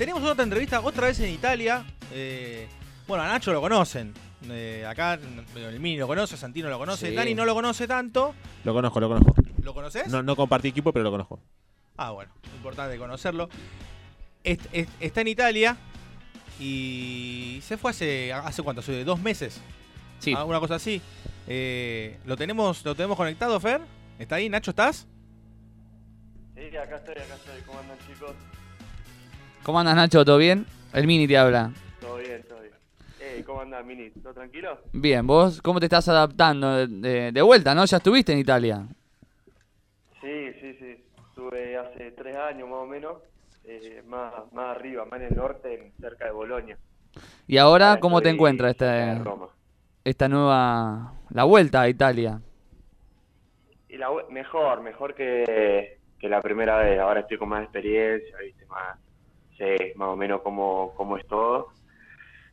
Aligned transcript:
tenemos 0.00 0.22
otra 0.24 0.44
entrevista 0.44 0.80
otra 0.80 1.08
vez 1.08 1.20
en 1.20 1.28
Italia. 1.28 1.84
Eh, 2.10 2.66
bueno, 3.06 3.22
a 3.22 3.28
Nacho 3.28 3.52
lo 3.52 3.60
conocen. 3.60 4.14
Eh, 4.48 4.86
acá 4.88 5.18
el 5.54 5.78
Mini 5.78 5.98
lo 5.98 6.06
conoce, 6.06 6.38
Santino 6.38 6.70
lo 6.70 6.78
conoce, 6.78 7.10
Sí. 7.10 7.14
Dani 7.14 7.34
no 7.34 7.44
lo 7.44 7.52
conoce 7.52 7.86
tanto. 7.86 8.34
Lo 8.64 8.72
conozco, 8.72 8.98
lo 8.98 9.08
conozco. 9.08 9.34
¿Lo 9.62 9.74
conoces? 9.74 10.08
No, 10.08 10.22
no 10.22 10.36
compartí 10.36 10.68
equipo, 10.68 10.90
pero 10.94 11.02
lo 11.02 11.10
conozco. 11.10 11.38
Ah, 11.98 12.12
bueno, 12.12 12.32
importante 12.56 12.96
conocerlo. 12.96 13.50
Est- 14.42 14.66
est- 14.72 14.88
está 15.00 15.20
en 15.20 15.28
Italia 15.28 15.76
y 16.58 17.60
se 17.62 17.76
fue 17.76 17.90
hace, 17.90 18.32
¿hace 18.32 18.62
cuánto? 18.62 18.80
¿Hace 18.80 19.04
dos 19.04 19.20
meses? 19.20 19.60
Sí. 20.18 20.32
Ah, 20.34 20.44
una 20.46 20.60
cosa 20.60 20.76
así. 20.76 21.02
Eh, 21.46 22.18
¿lo, 22.24 22.38
tenemos, 22.38 22.82
¿Lo 22.86 22.94
tenemos 22.94 23.18
conectado, 23.18 23.60
Fer? 23.60 23.82
¿Está 24.18 24.36
ahí? 24.36 24.48
¿Nacho, 24.48 24.70
estás? 24.70 25.06
Sí, 26.54 26.74
acá 26.74 26.96
estoy, 26.96 27.16
acá 27.16 27.34
estoy. 27.34 27.60
¿Cómo 27.66 27.80
andan, 27.80 27.98
chicos? 28.08 28.34
¿Cómo 29.70 29.78
andas, 29.78 29.94
Nacho? 29.94 30.24
¿Todo 30.24 30.36
bien? 30.36 30.66
El 30.92 31.06
Mini 31.06 31.28
te 31.28 31.38
habla. 31.38 31.70
Todo 32.00 32.16
bien, 32.16 32.42
todo 32.48 32.58
bien. 32.58 33.44
¿cómo 33.44 33.60
andan, 33.60 33.86
Mini? 33.86 34.10
¿Todo 34.10 34.34
tranquilo? 34.34 34.80
Bien, 34.92 35.24
¿vos 35.24 35.62
cómo 35.62 35.78
te 35.78 35.86
estás 35.86 36.08
adaptando 36.08 36.88
de, 36.88 37.42
vuelta, 37.42 37.72
no? 37.72 37.84
Ya 37.84 37.98
estuviste 37.98 38.32
en 38.32 38.40
Italia. 38.40 38.84
Sí, 40.20 40.52
sí, 40.60 40.76
sí. 40.80 41.04
Estuve 41.28 41.76
hace 41.76 42.10
tres 42.10 42.36
años 42.36 42.68
más 42.68 42.78
o 42.78 42.86
menos, 42.86 43.18
eh, 43.62 44.02
más, 44.08 44.32
más 44.52 44.76
arriba, 44.76 45.04
más 45.04 45.20
en 45.20 45.28
el 45.28 45.36
norte, 45.36 45.92
cerca 46.00 46.24
de 46.24 46.32
Bolonia. 46.32 46.76
¿Y 47.46 47.58
ahora 47.58 47.90
Ahora 47.90 48.00
cómo 48.00 48.20
te 48.22 48.30
encuentras 48.30 48.72
esta, 48.72 49.20
Roma. 49.22 49.50
esta 50.02 50.26
nueva... 50.26 51.14
la 51.30 51.44
vuelta 51.44 51.82
a 51.82 51.88
Italia? 51.88 52.40
Y 53.88 53.98
la, 53.98 54.08
mejor, 54.30 54.80
mejor 54.82 55.14
que, 55.14 56.00
que 56.18 56.28
la 56.28 56.42
primera 56.42 56.76
vez. 56.78 56.98
Ahora 56.98 57.20
estoy 57.20 57.38
con 57.38 57.50
más 57.50 57.62
experiencia, 57.62 58.36
viste, 58.38 58.66
más, 58.66 58.98
sé 59.60 59.92
más 59.96 60.08
o 60.08 60.16
menos 60.16 60.40
cómo, 60.42 60.94
cómo 60.96 61.16
es 61.18 61.26
todo. 61.28 61.68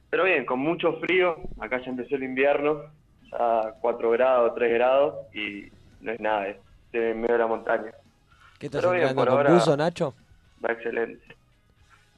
Pero 0.09 0.25
bien, 0.25 0.45
con 0.45 0.59
mucho 0.59 0.93
frío. 0.99 1.37
Acá 1.59 1.79
ya 1.83 1.89
empezó 1.91 2.15
el 2.15 2.23
invierno, 2.23 2.83
ya 3.31 3.73
4 3.81 4.11
grados, 4.11 4.53
3 4.55 4.73
grados, 4.73 5.15
y 5.33 5.71
no 6.01 6.11
es 6.11 6.19
nada, 6.19 6.47
es 6.49 6.57
en 6.93 7.21
medio 7.21 7.33
de 7.33 7.39
la 7.39 7.47
montaña. 7.47 7.91
¿Qué 8.59 8.65
estás 8.67 8.81
Pero 8.81 8.93
entrenando 8.93 9.25
con 9.25 9.33
ahora- 9.33 9.53
buzo, 9.53 9.77
Nacho? 9.77 10.13
Va 10.65 10.71
excelente. 10.73 11.23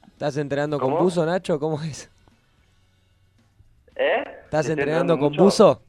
¿Estás 0.06 0.36
entrenando 0.36 0.78
¿Cómo? 0.78 0.96
con 0.96 1.04
buzo, 1.04 1.24
Nacho? 1.26 1.58
¿Cómo 1.60 1.82
es? 1.82 2.10
¿Eh? 3.96 4.24
¿Estás 4.44 4.66
¿Estoy 4.66 4.72
entrenando 4.72 5.18
con 5.18 5.30
mucho? 5.32 5.44
buzo? 5.44 5.82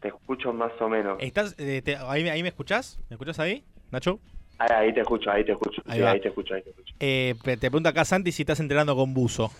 Te 0.00 0.08
escucho 0.08 0.52
más 0.52 0.72
o 0.80 0.88
menos. 0.88 1.18
¿Estás, 1.20 1.54
eh, 1.58 1.82
te- 1.82 1.96
ahí, 1.96 2.22
me- 2.22 2.30
ahí 2.30 2.42
me 2.42 2.48
escuchás? 2.48 2.98
¿Me 3.08 3.14
escuchás 3.14 3.38
ahí, 3.40 3.64
Nacho? 3.90 4.20
Ahí, 4.58 4.68
ahí 4.88 4.92
te 4.94 5.00
escucho, 5.00 5.30
ahí 5.30 5.44
te 5.44 5.52
escucho. 5.52 5.80
Ahí 5.86 5.98
sí, 6.00 6.04
ahí 6.04 6.20
te 6.20 6.28
escucho, 6.28 6.54
ahí 6.54 6.62
te 6.62 6.70
escucho. 6.70 6.94
Eh, 6.98 7.34
te 7.44 7.56
pregunta 7.58 7.90
acá 7.90 8.04
Santi 8.04 8.32
si 8.32 8.42
estás 8.42 8.58
entrenando 8.60 8.96
con 8.96 9.14
buzo. 9.14 9.50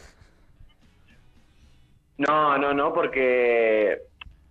No, 2.16 2.58
no, 2.58 2.74
no, 2.74 2.92
porque 2.92 4.02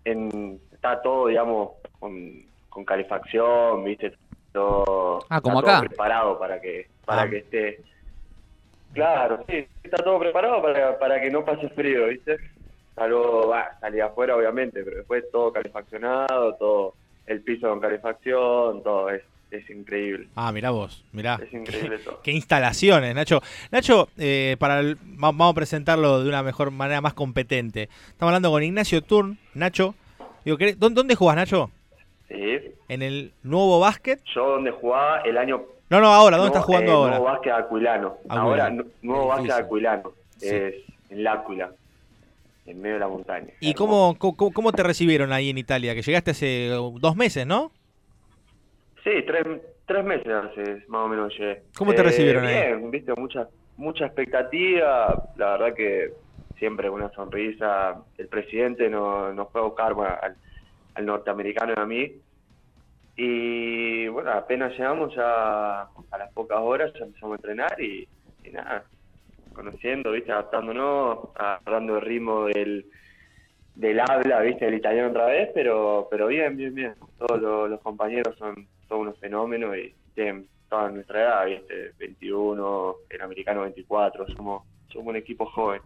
en- 0.05 0.59
está 0.71 1.01
todo, 1.01 1.27
digamos, 1.27 1.71
con, 1.99 2.45
con 2.69 2.85
calefacción, 2.85 3.83
¿viste? 3.83 4.13
Todo, 4.53 5.19
Ah, 5.29 5.41
como 5.41 5.59
está 5.59 5.71
todo 5.71 5.77
acá. 5.79 5.87
preparado 5.87 6.39
para 6.39 6.61
que 6.61 6.87
para 7.05 7.23
Ah. 7.23 7.29
que 7.29 7.37
esté. 7.37 7.81
Claro, 8.93 9.43
sí, 9.49 9.67
está 9.83 9.97
todo 10.03 10.17
preparado 10.19 10.61
para, 10.61 10.97
para 10.97 11.21
que 11.21 11.29
no 11.29 11.43
pase 11.43 11.67
frío, 11.69 12.07
¿viste? 12.07 12.37
Salvo, 12.95 13.49
va, 13.49 13.77
salir 13.79 14.01
afuera, 14.01 14.35
obviamente, 14.35 14.81
pero 14.83 14.97
después 14.97 15.25
todo 15.31 15.51
calefaccionado, 15.51 16.55
todo 16.55 16.95
el 17.27 17.41
piso 17.43 17.69
con 17.69 17.79
calefacción, 17.79 18.81
todo 18.81 19.09
es, 19.09 19.21
es 19.51 19.69
increíble. 19.69 20.27
Ah, 20.35 20.51
mirá 20.51 20.71
vos, 20.71 21.03
mirá. 21.11 21.39
Es 21.41 21.53
increíble 21.53 21.99
todo. 21.99 22.21
Qué 22.23 22.31
instalaciones, 22.31 23.13
Nacho. 23.15 23.41
Nacho, 23.71 24.09
eh, 24.17 24.55
para 24.59 24.79
el- 24.81 24.95
va- 24.97 25.31
vamos 25.31 25.51
a 25.51 25.55
presentarlo 25.55 26.21
de 26.23 26.29
una 26.29 26.43
mejor 26.43 26.71
manera, 26.71 27.01
más 27.01 27.13
competente. 27.13 27.89
Estamos 28.09 28.31
hablando 28.31 28.51
con 28.51 28.63
Ignacio 28.63 29.01
Turn. 29.01 29.37
Nacho, 29.53 29.95
digo, 30.45 30.57
¿querés- 30.57 30.77
¿dónde, 30.77 31.15
jugás, 31.15 31.35
Nacho? 31.37 31.71
Sí. 32.27 32.57
¿En 32.89 33.01
el 33.01 33.31
nuevo 33.43 33.79
básquet? 33.79 34.21
Yo 34.35 34.49
donde 34.51 34.71
jugaba 34.71 35.21
el 35.21 35.37
año 35.37 35.61
No, 35.89 36.01
no, 36.01 36.07
ahora, 36.13 36.35
¿dónde 36.37 36.49
No, 36.51 36.55
estás 36.55 36.65
jugando 36.65 36.91
eh, 36.91 36.95
ahora? 36.95 37.09
Nuevo 37.17 37.25
básquet 37.31 37.53
Aquilano. 37.53 38.17
Aquilano. 38.25 38.41
Ahora, 38.41 38.69
nu- 38.69 38.85
nuevo 39.01 39.27
básquet. 39.27 39.51
Aquilano. 39.51 40.11
Sí. 40.37 40.47
Es 40.49 40.73
en 41.09 41.23
L'Aquila, 41.23 41.71
en 42.65 42.81
medio 42.81 42.95
de 42.95 42.99
la 42.99 43.07
montaña. 43.07 43.47
¿Y 43.61 43.73
cómo, 43.73 44.15
cómo, 44.19 44.51
cómo 44.51 44.71
te 44.73 44.83
recibieron 44.83 45.31
ahí 45.31 45.49
en 45.49 45.57
Italia? 45.57 45.95
Que 45.95 46.01
llegaste 46.01 46.31
hace 46.31 46.77
uh, 46.77 46.99
dos 46.99 47.15
meses, 47.15 47.47
¿no? 47.47 47.71
Sí, 49.07 49.23
tres, 49.25 49.45
tres 49.85 50.03
meses 50.03 50.27
hace, 50.27 50.83
más 50.89 51.05
o 51.05 51.07
menos 51.07 51.31
llegué. 51.37 51.61
¿Cómo 51.77 51.93
te 51.93 52.03
recibieron 52.03 52.43
ahí? 52.43 52.55
Bien, 52.55 52.91
viste, 52.91 53.13
mucha, 53.15 53.47
mucha 53.77 54.07
expectativa. 54.07 55.29
La 55.37 55.51
verdad 55.51 55.73
que 55.73 56.11
siempre 56.59 56.89
una 56.89 57.09
sonrisa. 57.11 58.03
El 58.17 58.27
presidente 58.27 58.89
nos, 58.89 59.33
nos 59.33 59.49
fue 59.49 59.61
a 59.61 59.63
buscar 59.63 59.93
bueno, 59.93 60.13
al, 60.21 60.35
al 60.95 61.05
norteamericano 61.05 61.73
y 61.77 61.79
a 61.79 61.85
mí. 61.85 62.11
Y 63.15 64.07
bueno, 64.09 64.29
apenas 64.33 64.73
llegamos 64.73 65.15
ya 65.15 65.83
a 65.83 66.17
las 66.19 66.33
pocas 66.33 66.59
horas, 66.59 66.91
ya 66.99 67.05
empezamos 67.05 67.35
a 67.35 67.37
entrenar 67.37 67.81
y, 67.81 68.05
y 68.43 68.49
nada, 68.49 68.83
conociendo, 69.53 70.11
viste, 70.11 70.33
adaptándonos, 70.33 71.29
agarrando 71.35 71.95
el 71.95 72.01
ritmo 72.01 72.45
del, 72.47 72.85
del 73.73 74.01
habla, 74.01 74.41
viste, 74.41 74.65
del 74.65 74.75
italiano 74.75 75.11
otra 75.11 75.27
vez, 75.27 75.49
pero 75.53 76.09
pero 76.11 76.27
bien, 76.27 76.57
bien, 76.57 76.75
bien. 76.75 76.93
Todos 77.17 77.41
los, 77.41 77.69
los 77.69 77.79
compañeros 77.81 78.35
son, 78.37 78.67
son 78.87 78.99
unos 79.01 79.17
fenómenos 79.19 79.75
y 79.77 79.93
tienen 80.15 80.47
toda 80.69 80.89
nuestra 80.89 81.21
edad, 81.21 81.45
viste, 81.45 81.91
21, 81.99 82.95
el 83.09 83.21
americano 83.21 83.61
24, 83.61 84.27
somos, 84.35 84.63
somos 84.91 85.07
un 85.07 85.15
equipo 85.15 85.45
joven. 85.45 85.81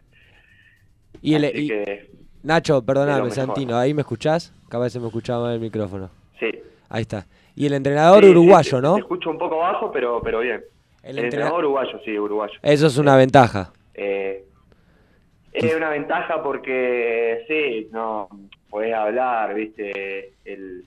Y 1.21 1.35
el, 1.35 1.45
Así 1.45 1.57
y- 1.65 1.67
que, 1.67 2.09
Nacho, 2.43 2.83
perdóname. 2.83 3.29
Santino, 3.31 3.77
¿ahí 3.77 3.93
me 3.93 4.01
escuchás? 4.01 4.53
Capaz 4.69 4.89
se 4.89 4.99
me 4.99 5.07
escuchaba 5.07 5.43
mal 5.45 5.53
el 5.55 5.59
micrófono. 5.59 6.09
sí. 6.39 6.49
Ahí 6.93 7.03
está. 7.03 7.25
Y 7.55 7.67
el 7.67 7.73
entrenador 7.73 8.19
Sí, 8.19 8.25
sí, 8.25 8.31
uruguayo, 8.31 8.77
te- 8.77 8.81
¿no? 8.81 8.93
Te 8.95 8.99
escucho 9.01 9.29
un 9.29 9.37
poco 9.37 9.59
bajo, 9.59 9.91
pero, 9.93 10.21
pero 10.21 10.39
bien. 10.39 10.61
El 11.03 11.17
El, 11.19 11.25
entrena- 11.25 11.25
entrenador 11.25 11.59
uruguayo, 11.65 11.99
sí, 12.03 12.19
uruguayo. 12.19 12.53
Eso 12.61 12.87
es 12.87 12.97
una 12.97 13.15
ventaja. 13.15 13.71
Eh, 13.93 14.43
es 15.53 15.73
una 15.75 15.89
ventaja 15.89 16.41
porque, 16.43 17.45
sí, 17.47 17.87
no, 17.93 18.27
podés 18.69 18.93
hablar, 18.93 19.53
viste, 19.53 20.33
el, 20.43 20.83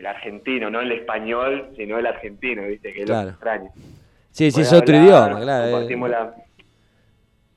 el 0.00 0.06
argentino, 0.06 0.70
no 0.70 0.80
el 0.80 0.90
español, 0.92 1.70
sino 1.76 1.98
el 1.98 2.06
argentino, 2.06 2.62
viste, 2.62 2.92
que 2.92 3.00
es 3.00 3.06
Claro. 3.06 3.24
lo 3.26 3.30
extraño. 3.30 3.70
Sí, 4.30 4.50
sí, 4.50 4.62
es 4.62 4.72
otro 4.72 4.96
idioma, 4.96 5.40
claro. 5.40 5.66
eh. 5.66 5.70
Compartimos 5.70 6.10
la, 6.10 6.34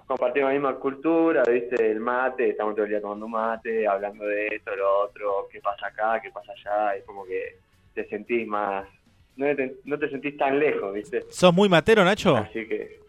compartimos 0.06 0.50
la 0.50 0.54
misma 0.54 0.76
cultura, 0.76 1.44
viste, 1.44 1.92
el 1.92 2.00
mate, 2.00 2.50
estamos 2.50 2.76
todo 2.76 2.84
el 2.86 2.90
día 2.92 3.02
tomando 3.02 3.28
mate, 3.28 3.88
hablando 3.88 4.26
de 4.26 4.48
esto, 4.48 4.76
lo 4.76 5.04
otro, 5.06 5.48
qué 5.52 5.62
pasa 5.62 5.88
acá, 5.88 6.20
qué 6.22 6.32
pasa 6.32 6.52
allá, 6.52 6.96
es 6.98 7.04
como 7.06 7.26
que 7.26 7.58
te 7.94 8.06
sentís 8.10 8.46
más, 8.48 8.86
no 9.38 9.56
te, 9.56 9.76
no 9.86 9.98
te 9.98 10.10
sentís 10.10 10.38
tan 10.38 10.60
lejos, 10.60 10.94
viste. 10.94 11.22
¿Sos 11.30 11.54
muy 11.54 11.70
matero, 11.70 12.04
Nacho? 12.04 12.36
Así 12.36 12.68
que. 12.68 13.00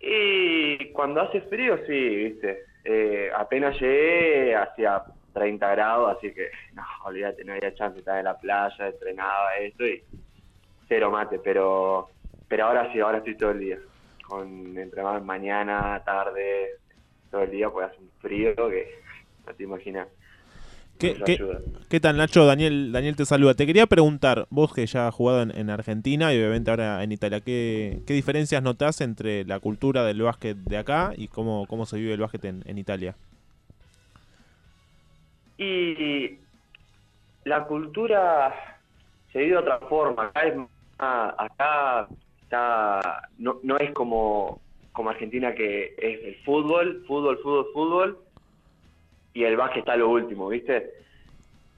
Y 0.00 0.90
cuando 0.92 1.20
hace 1.22 1.40
frío, 1.42 1.78
sí, 1.86 1.92
viste. 2.16 2.64
Eh, 2.84 3.30
apenas 3.36 3.80
llegué, 3.80 4.54
hacía 4.56 5.02
30 5.32 5.70
grados, 5.70 6.16
así 6.16 6.32
que 6.34 6.48
no, 6.74 6.82
olvídate, 7.04 7.44
no 7.44 7.52
había 7.54 7.74
chance, 7.74 7.98
estaba 7.98 8.18
en 8.18 8.24
la 8.24 8.38
playa, 8.38 8.86
entrenaba 8.88 9.56
esto 9.60 9.86
y 9.86 10.02
cero 10.88 11.10
mate, 11.10 11.38
pero 11.38 12.08
pero 12.48 12.66
ahora 12.66 12.92
sí, 12.92 13.00
ahora 13.00 13.18
estoy 13.18 13.36
todo 13.38 13.50
el 13.52 13.60
día. 13.60 13.78
Con 14.26 14.76
entrenar 14.76 15.22
mañana, 15.22 16.02
tarde, 16.04 16.68
todo 17.30 17.42
el 17.42 17.50
día, 17.50 17.70
pues 17.70 17.88
hace 17.88 17.98
un 17.98 18.10
frío 18.20 18.54
que 18.54 18.88
no 19.46 19.54
te 19.54 19.62
imaginas. 19.62 20.08
¿Qué, 20.98 21.14
qué- 21.24 21.36
qué 21.88 22.00
tal, 22.00 22.16
Nacho? 22.16 22.46
Daniel, 22.46 22.92
Daniel 22.92 23.16
te 23.16 23.24
saluda. 23.24 23.54
Te 23.54 23.66
quería 23.66 23.86
preguntar, 23.86 24.46
vos 24.50 24.72
que 24.72 24.86
ya 24.86 25.08
has 25.08 25.14
jugado 25.14 25.42
en, 25.42 25.56
en 25.56 25.70
Argentina 25.70 26.32
y 26.32 26.38
obviamente 26.38 26.70
ahora 26.70 27.02
en 27.02 27.10
Italia, 27.12 27.40
¿qué, 27.40 28.02
qué 28.06 28.12
diferencias 28.14 28.62
notás 28.62 29.00
entre 29.00 29.44
la 29.44 29.58
cultura 29.60 30.04
del 30.04 30.22
básquet 30.22 30.56
de 30.56 30.76
acá 30.76 31.12
y 31.16 31.28
cómo, 31.28 31.66
cómo 31.66 31.86
se 31.86 31.96
vive 31.96 32.12
el 32.14 32.20
básquet 32.20 32.44
en, 32.44 32.62
en 32.66 32.78
Italia? 32.78 33.16
Y 35.58 36.38
la 37.44 37.64
cultura 37.64 38.78
se 39.32 39.38
vive 39.40 39.52
de 39.52 39.58
otra 39.58 39.78
forma. 39.80 40.26
Acá, 40.26 40.42
es 40.44 40.54
acá 40.98 42.08
está, 42.42 43.28
no, 43.38 43.58
no 43.62 43.78
es 43.78 43.90
como, 43.92 44.60
como 44.92 45.10
Argentina 45.10 45.54
que 45.54 45.94
es 45.96 46.24
el 46.24 46.36
fútbol, 46.44 47.04
fútbol, 47.06 47.38
fútbol, 47.38 47.66
fútbol 47.72 48.18
y 49.34 49.44
el 49.44 49.56
básquet 49.56 49.80
está 49.80 49.96
lo 49.96 50.10
último, 50.10 50.48
¿viste? 50.48 50.90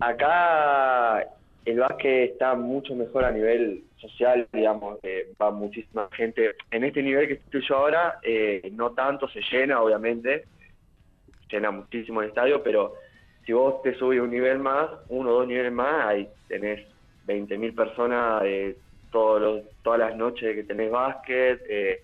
Acá 0.01 1.27
el 1.65 1.79
básquet 1.79 2.33
está 2.33 2.55
mucho 2.55 2.95
mejor 2.95 3.25
a 3.25 3.31
nivel 3.31 3.85
social, 3.97 4.47
digamos, 4.53 4.99
eh, 5.03 5.33
va 5.41 5.51
muchísima 5.51 6.09
gente. 6.13 6.57
En 6.71 6.85
este 6.85 7.03
nivel 7.03 7.29
que 7.29 7.35
estoy 7.35 7.63
yo 7.67 7.77
ahora, 7.77 8.19
eh, 8.23 8.71
no 8.73 8.91
tanto, 8.91 9.29
se 9.29 9.41
llena, 9.51 9.81
obviamente, 9.81 10.45
llena 11.51 11.71
muchísimo 11.71 12.21
el 12.21 12.29
estadio, 12.29 12.63
pero 12.63 12.95
si 13.45 13.53
vos 13.53 13.83
te 13.83 13.95
subís 13.95 14.21
un 14.21 14.31
nivel 14.31 14.59
más, 14.59 14.89
uno 15.09 15.31
o 15.31 15.35
dos 15.41 15.47
niveles 15.49 15.73
más, 15.73 16.07
ahí 16.07 16.29
tenés 16.49 16.87
20.000 17.27 17.75
personas 17.75 18.43
de 18.43 18.77
todos 19.11 19.41
los, 19.41 19.63
todas 19.83 19.99
las 20.01 20.17
noches 20.17 20.55
que 20.55 20.65
tenés 20.65 20.91
básquet, 20.91 21.61
eh, 21.69 22.01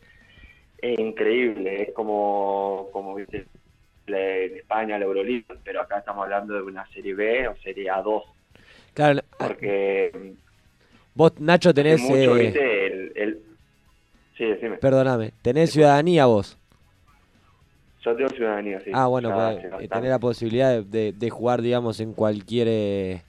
es 0.79 0.99
increíble, 0.99 1.83
es 1.83 1.93
como, 1.93 2.89
como 2.93 3.15
viste, 3.15 3.47
en 4.07 4.57
España 4.57 4.99
la 4.99 5.05
Euroliga, 5.05 5.55
pero 5.65 5.83
acá 5.83 5.99
estamos 5.99 6.25
hablando 6.25 6.55
de 6.55 6.63
una 6.63 6.87
serie 6.91 7.15
B 7.15 7.49
o 7.49 7.57
serie 7.63 7.91
A2, 7.91 8.23
Claro, 8.95 9.21
ah, 9.33 9.37
porque 9.47 10.35
vos, 11.15 11.39
Nacho, 11.41 11.73
tenés. 11.73 12.01
mucho, 12.03 12.37
eh, 12.37 12.41
viste, 12.45 12.87
el, 12.87 13.13
el- 13.15 13.43
Sí, 14.37 14.47
decime. 14.47 14.79
Perdóname, 14.79 15.33
tenés 15.43 15.71
ciudadanía 15.71 16.25
vos. 16.25 16.57
Yo 18.03 18.17
tengo 18.17 18.31
ciudadanía, 18.31 18.81
sí. 18.81 18.91
ah, 18.95 19.07
bueno, 19.09 19.29
ya 19.29 19.71
pues, 19.71 19.85
eh, 19.85 19.89
tenés 19.89 20.11
la 20.11 20.19
posibilidad 20.19 20.71
de, 20.71 20.83
de- 20.85 21.13
de 21.13 21.31
jugar, 21.31 21.61
digamos, 21.63 22.01
en 22.01 22.13
cualquier. 22.15 22.67
eh, 22.69 23.23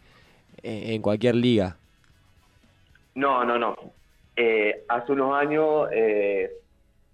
en 0.63 1.01
cualquier 1.01 1.35
liga. 1.35 1.75
No, 3.15 3.43
no, 3.43 3.57
no. 3.57 3.75
Eh, 4.35 4.83
hace 4.87 5.11
unos 5.11 5.35
años 5.35 5.87
eh, 5.91 6.51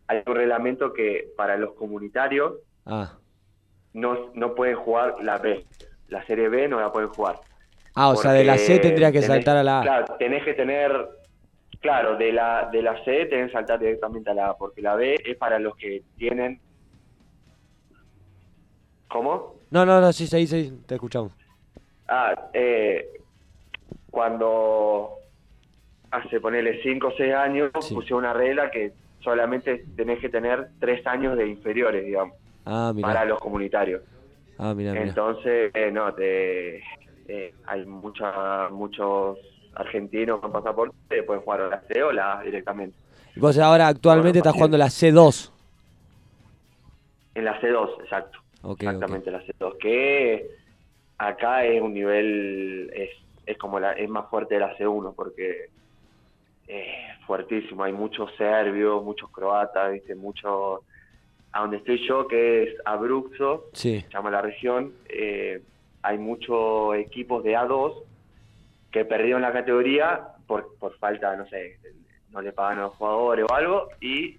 hay 0.08 0.22
un 0.26 0.36
reglamento 0.36 0.94
que 0.94 1.30
para 1.36 1.58
los 1.58 1.74
comunitarios 1.74 2.54
Ah. 2.86 3.14
no, 3.94 4.32
no 4.34 4.54
pueden 4.54 4.76
jugar 4.76 5.16
la 5.24 5.38
B. 5.38 5.66
La 6.10 6.26
Serie 6.26 6.50
B 6.50 6.68
no 6.68 6.80
la 6.80 6.92
pueden 6.92 7.10
jugar. 7.10 7.38
Ah, 7.96 8.10
o 8.10 8.16
sea, 8.16 8.32
de 8.34 8.44
la 8.44 8.58
C 8.58 8.74
Porque 8.74 8.88
tendrías 8.90 9.12
que 9.12 9.20
tenés- 9.20 9.28
saltar 9.28 9.58
a 9.58 9.64
la 9.64 9.80
A. 9.80 9.82
Claro, 9.82 10.16
tenés 10.20 10.44
que 10.44 10.54
tener... 10.54 10.92
Claro, 11.80 12.16
de 12.18 12.32
la, 12.34 12.70
de 12.72 12.82
la 12.82 13.04
C 13.04 13.26
tenés 13.26 13.48
que 13.48 13.54
saltar 13.54 13.80
directamente 13.80 14.30
a 14.30 14.34
la 14.34 14.50
A, 14.50 14.58
porque 14.58 14.82
la 14.82 14.96
B 14.96 15.16
es 15.26 15.38
para 15.38 15.58
los 15.58 15.76
que 15.76 16.04
tienen... 16.18 16.60
¿Cómo? 19.10 19.56
No, 19.72 19.86
no, 19.86 20.00
no, 20.02 20.12
sí, 20.14 20.28
sí, 20.28 20.48
sí, 20.48 20.82
te 20.86 20.96
escuchamos. 20.96 21.32
Ah, 22.08 22.50
eh, 22.54 23.06
cuando 24.10 25.12
hace 26.12 26.40
ponerle 26.40 26.82
5 26.82 27.08
o 27.08 27.12
6 27.18 27.34
años 27.34 27.72
Sí. 27.82 27.94
pusieron 27.94 28.20
una 28.24 28.34
regla 28.34 28.72
que 28.72 28.94
solamente 29.22 29.86
tenés 29.96 30.20
que 30.20 30.30
tener 30.30 30.70
3 30.80 31.06
años 31.06 31.38
de 31.38 31.48
inferiores, 31.48 32.06
digamos, 32.06 32.36
Ah, 32.66 32.92
mira. 32.96 33.08
para 33.08 33.26
los 33.26 33.40
comunitarios. 33.40 34.02
Ah, 34.58 34.74
mira, 34.74 34.94
mira. 34.94 35.06
Entonces, 35.06 35.72
eh, 35.74 35.92
no, 35.92 36.14
te, 36.14 36.78
eh, 37.28 37.54
hay 37.66 37.86
mucha, 37.86 38.70
muchos 38.70 39.38
argentinos 39.76 40.40
con 40.40 40.52
pasaporte 40.52 40.96
que 41.10 41.24
pueden 41.24 41.44
jugar 41.44 41.62
a 41.62 41.68
la 41.68 41.82
C 41.82 42.02
o 42.02 42.12
la 42.12 42.40
A 42.40 42.44
directamente. 42.44 42.98
Y 43.36 43.40
vos 43.40 43.58
ahora 43.60 43.88
actualmente 43.88 44.40
Bueno, 44.40 44.50
estás 44.50 44.54
jugando 44.54 44.78
la 44.78 44.88
C2. 44.90 45.52
En 47.36 47.46
la 47.46 47.60
C2, 47.62 48.02
exacto. 48.02 48.40
Exactamente, 48.74 49.32
la 49.32 49.42
C2. 49.44 49.78
Que 49.78 50.50
acá 51.18 51.66
es 51.66 51.82
un 51.82 51.94
nivel, 51.94 52.92
es, 52.94 53.10
es 53.46 53.58
como 53.58 53.80
la, 53.80 53.94
es 53.94 54.10
más 54.10 54.30
fuerte 54.30 54.56
de 54.56 54.60
la 54.62 54.78
C1 54.78 55.14
porque 55.16 55.70
es 56.68 57.26
fuertísimo. 57.26 57.84
Hay 57.84 57.94
muchos 57.94 58.30
serbios, 58.38 59.04
muchos 59.04 59.30
croatas, 59.32 59.92
¿viste? 59.94 60.16
Muchos. 60.16 60.82
A 61.54 61.62
donde 61.62 61.78
estoy 61.78 62.06
yo, 62.08 62.28
que 62.28 62.64
es 62.64 62.76
Abruzzo, 62.86 63.68
Sí. 63.74 64.02
se 64.02 64.10
llama 64.10 64.30
la 64.30 64.42
región, 64.42 64.94
eh, 65.10 65.62
hay 66.04 66.18
muchos 66.18 66.96
equipos 66.98 67.44
de 67.44 67.56
A2 67.56 68.04
que 68.92 69.06
perdieron 69.06 69.42
la 69.42 69.52
categoría 69.54 70.28
por, 70.46 70.76
por 70.78 70.98
falta, 70.98 71.36
no 71.36 71.48
sé, 71.48 71.78
no 72.32 72.42
le 72.42 72.52
pagan 72.52 72.80
a 72.80 72.82
los 72.84 72.94
jugadores 72.96 73.46
o 73.50 73.54
algo 73.56 73.88
y 74.02 74.38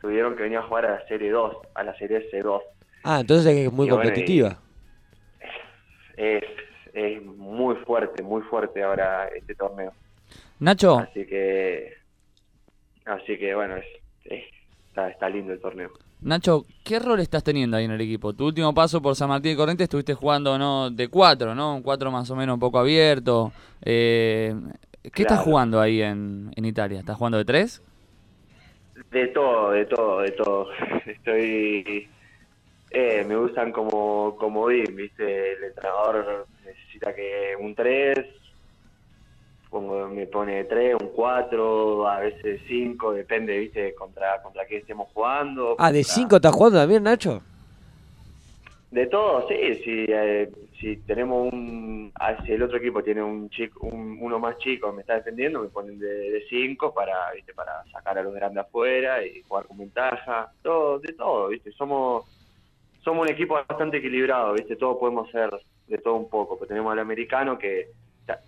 tuvieron 0.00 0.36
que 0.36 0.42
venir 0.42 0.58
a 0.58 0.62
jugar 0.62 0.86
a 0.86 0.90
la 0.98 1.06
Serie 1.06 1.30
2, 1.30 1.56
a 1.74 1.82
la 1.84 1.96
Serie 1.96 2.28
C2. 2.30 2.60
Ah, 3.04 3.20
entonces 3.20 3.46
es 3.56 3.72
muy 3.72 3.86
Y 3.86 3.90
bueno, 3.90 4.02
y- 4.04 4.06
competitiva. 4.06 4.58
Es, 6.16 6.44
es 6.92 7.22
muy 7.24 7.74
fuerte, 7.76 8.22
muy 8.22 8.42
fuerte 8.42 8.82
ahora 8.82 9.26
este 9.28 9.54
torneo. 9.54 9.92
Nacho, 10.60 10.98
Así 10.98 11.26
que, 11.26 11.92
así 13.04 13.38
que 13.38 13.54
bueno, 13.54 13.76
es, 13.76 13.86
es- 14.26 14.44
está, 14.88 15.08
está 15.10 15.28
lindo 15.28 15.52
el 15.52 15.60
torneo. 15.60 15.90
Nacho, 16.20 16.64
¿qué 16.84 17.00
rol 17.00 17.18
estás 17.18 17.42
teniendo 17.42 17.76
ahí 17.76 17.84
en 17.86 17.90
el 17.90 18.00
equipo? 18.00 18.32
Tu 18.32 18.46
último 18.46 18.72
paso 18.72 19.02
por 19.02 19.16
San 19.16 19.28
Martín 19.28 19.52
de 19.52 19.56
Corrientes 19.56 19.84
estuviste 19.86 20.14
jugando 20.14 20.56
no 20.56 20.88
de 20.90 21.08
cuatro, 21.08 21.54
¿no? 21.54 21.74
Un 21.74 21.82
cuatro 21.82 22.12
más 22.12 22.30
o 22.30 22.36
menos 22.36 22.54
un 22.54 22.60
poco 22.60 22.78
abierto. 22.78 23.50
Eh, 23.84 24.54
¿Qué 25.12 25.22
estás 25.22 25.40
jugando 25.40 25.80
ahí 25.80 26.00
en, 26.00 26.52
en 26.54 26.64
Italia? 26.64 27.00
¿Estás 27.00 27.16
jugando 27.16 27.38
de 27.38 27.44
tres? 27.44 27.82
De 29.10 29.26
todo, 29.28 29.70
de 29.72 29.84
todo, 29.86 30.20
de 30.20 30.30
todo. 30.32 30.68
Estoy. 31.06 32.08
Eh, 32.94 33.24
me 33.24 33.36
usan 33.38 33.72
como 33.72 34.36
comodín, 34.36 34.94
¿viste? 34.94 35.52
El 35.52 35.64
entrenador 35.64 36.46
necesita 36.62 37.14
que 37.14 37.56
un 37.58 37.74
3, 37.74 38.18
pongo, 39.70 40.08
me 40.08 40.26
pone 40.26 40.64
3, 40.64 40.96
un 41.00 41.08
4, 41.08 42.06
a 42.06 42.20
veces 42.20 42.60
5, 42.68 43.12
depende, 43.14 43.56
¿viste? 43.58 43.94
Contra, 43.94 44.42
contra 44.42 44.66
qué 44.66 44.78
estemos 44.78 45.08
jugando. 45.14 45.76
Ah, 45.78 45.90
¿de 45.90 46.00
contra- 46.00 46.14
5 46.14 46.36
estás 46.36 46.52
jugando 46.54 46.78
también, 46.80 47.02
Nacho? 47.02 47.42
De 48.90 49.06
todo, 49.06 49.48
sí. 49.48 49.54
Si, 49.84 50.04
eh, 50.06 50.50
si 50.78 50.96
tenemos 50.98 51.50
un. 51.50 52.12
ah, 52.16 52.44
Si 52.44 52.52
el 52.52 52.62
otro 52.62 52.76
equipo 52.76 53.02
tiene 53.02 53.22
un 53.22 53.48
chico, 53.48 53.86
un- 53.86 54.18
uno 54.20 54.38
más 54.38 54.58
chico 54.58 54.92
me 54.92 55.00
está 55.00 55.14
defendiendo, 55.14 55.62
me 55.62 55.70
ponen 55.70 55.98
de 55.98 56.44
5 56.50 56.92
para, 56.92 57.32
¿viste? 57.32 57.54
para 57.54 57.72
sacar 57.90 58.18
a 58.18 58.22
los 58.22 58.34
grandes 58.34 58.62
afuera 58.66 59.24
y 59.24 59.40
jugar 59.48 59.66
con 59.66 59.78
ventaja. 59.78 60.52
Todo, 60.60 60.98
de 60.98 61.14
todo, 61.14 61.48
¿viste? 61.48 61.72
Somos, 61.72 62.24
somos 63.04 63.26
un 63.26 63.32
equipo 63.32 63.54
bastante 63.54 63.98
equilibrado, 63.98 64.52
¿viste? 64.54 64.76
Todos 64.76 64.96
podemos 64.98 65.28
hacer 65.28 65.50
de 65.88 65.98
todo 65.98 66.14
un 66.14 66.28
poco. 66.28 66.56
Pero 66.56 66.68
tenemos 66.68 66.92
al 66.92 66.98
americano 67.00 67.58
que 67.58 67.88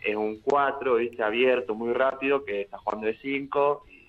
es 0.04 0.16
un 0.16 0.40
4, 0.40 0.96
¿viste? 0.96 1.22
Abierto, 1.22 1.74
muy 1.74 1.92
rápido, 1.92 2.44
que 2.44 2.62
está 2.62 2.78
jugando 2.78 3.06
de 3.06 3.16
5 3.18 3.84
y 3.90 4.08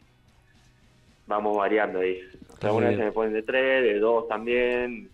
vamos 1.28 1.58
variando 1.58 2.00
ahí. 2.00 2.20
O 2.54 2.58
sea, 2.58 2.70
Muy 2.72 2.84
algunas 2.86 2.90
veces 2.92 3.06
me 3.06 3.12
ponen 3.12 3.34
de 3.34 3.44
3, 3.44 3.84
de 3.84 4.00
2 4.00 4.28
también, 4.28 5.10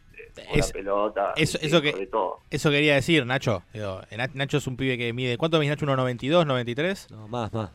Es- 0.53 0.67
la 0.67 0.73
pelota, 0.73 1.33
eso- 1.35 1.57
de 1.57 1.67
eso 1.67 1.79
cinco, 1.81 1.81
que- 1.93 1.99
de 2.01 2.07
todo. 2.07 2.39
Eso 2.49 2.69
quería 2.69 2.95
decir, 2.95 3.25
Nacho. 3.25 3.63
Digo, 3.73 4.01
eh, 4.09 4.17
Na- 4.17 4.29
Nacho 4.33 4.57
es 4.57 4.67
un 4.67 4.77
pibe 4.77 4.97
que 4.97 5.11
mide. 5.13 5.37
¿Cuánto 5.37 5.59
mide 5.59 5.69
Nacho? 5.71 5.85
¿1.92, 5.85 6.45
93? 6.45 7.09
No, 7.11 7.27
más, 7.27 7.51
más. 7.53 7.71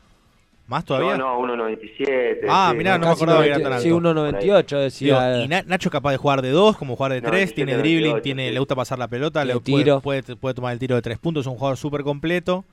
¿Más 0.67 0.83
todavía? 0.83 1.17
No, 1.17 1.45
no, 1.45 1.55
1.97. 1.55 2.39
Ah, 2.49 2.69
sí, 2.71 2.77
mirá, 2.77 2.97
no 2.97 3.07
me 3.07 3.11
acordaba 3.13 3.41
que 3.41 3.47
era 3.47 3.57
90 3.59 3.69
tan 3.69 3.73
alto. 3.73 3.83
Sí, 3.83 3.89
1.98 3.89 4.65
Digo, 4.67 4.79
decía. 4.81 5.43
y 5.43 5.47
Na- 5.47 5.63
Nacho 5.65 5.87
es 5.87 5.91
capaz 5.93 6.11
de 6.11 6.17
jugar 6.17 6.41
de 6.41 6.49
2, 6.49 6.75
como 6.77 6.95
jugar 6.97 7.13
de 7.13 7.21
3, 7.21 7.31
97, 7.31 7.55
tiene 7.55 7.71
98, 7.73 7.83
dribbling, 8.03 8.21
tiene, 8.21 8.47
sí. 8.49 8.53
le 8.53 8.59
gusta 8.59 8.75
pasar 8.75 8.99
la 8.99 9.07
pelota, 9.07 9.45
le 9.45 9.57
puede, 9.59 9.99
puede, 10.01 10.35
puede 10.35 10.53
tomar 10.55 10.73
el 10.73 10.79
tiro 10.79 10.95
de 10.95 11.01
3 11.01 11.17
puntos, 11.19 11.41
es 11.45 11.47
un 11.47 11.55
jugador 11.55 11.77
súper 11.77 12.01
completo. 12.03 12.65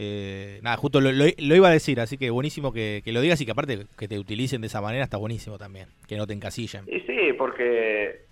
Eh, 0.00 0.60
nada, 0.62 0.76
justo 0.76 1.00
lo, 1.00 1.10
lo- 1.12 1.24
lo 1.36 1.54
iba 1.56 1.68
a 1.68 1.72
decir, 1.72 2.00
así 2.00 2.16
que 2.16 2.30
buenísimo 2.30 2.72
que, 2.72 3.02
que 3.04 3.12
lo 3.12 3.20
digas 3.20 3.40
y 3.40 3.44
que 3.44 3.50
aparte 3.50 3.84
que 3.98 4.06
te 4.08 4.18
utilicen 4.18 4.60
de 4.60 4.68
esa 4.68 4.80
manera 4.80 5.02
está 5.04 5.16
buenísimo 5.16 5.58
también, 5.58 5.88
que 6.06 6.16
no 6.16 6.26
te 6.26 6.34
encasillen. 6.34 6.84
Y 6.86 7.00
sí, 7.00 7.32
porque 7.36 8.27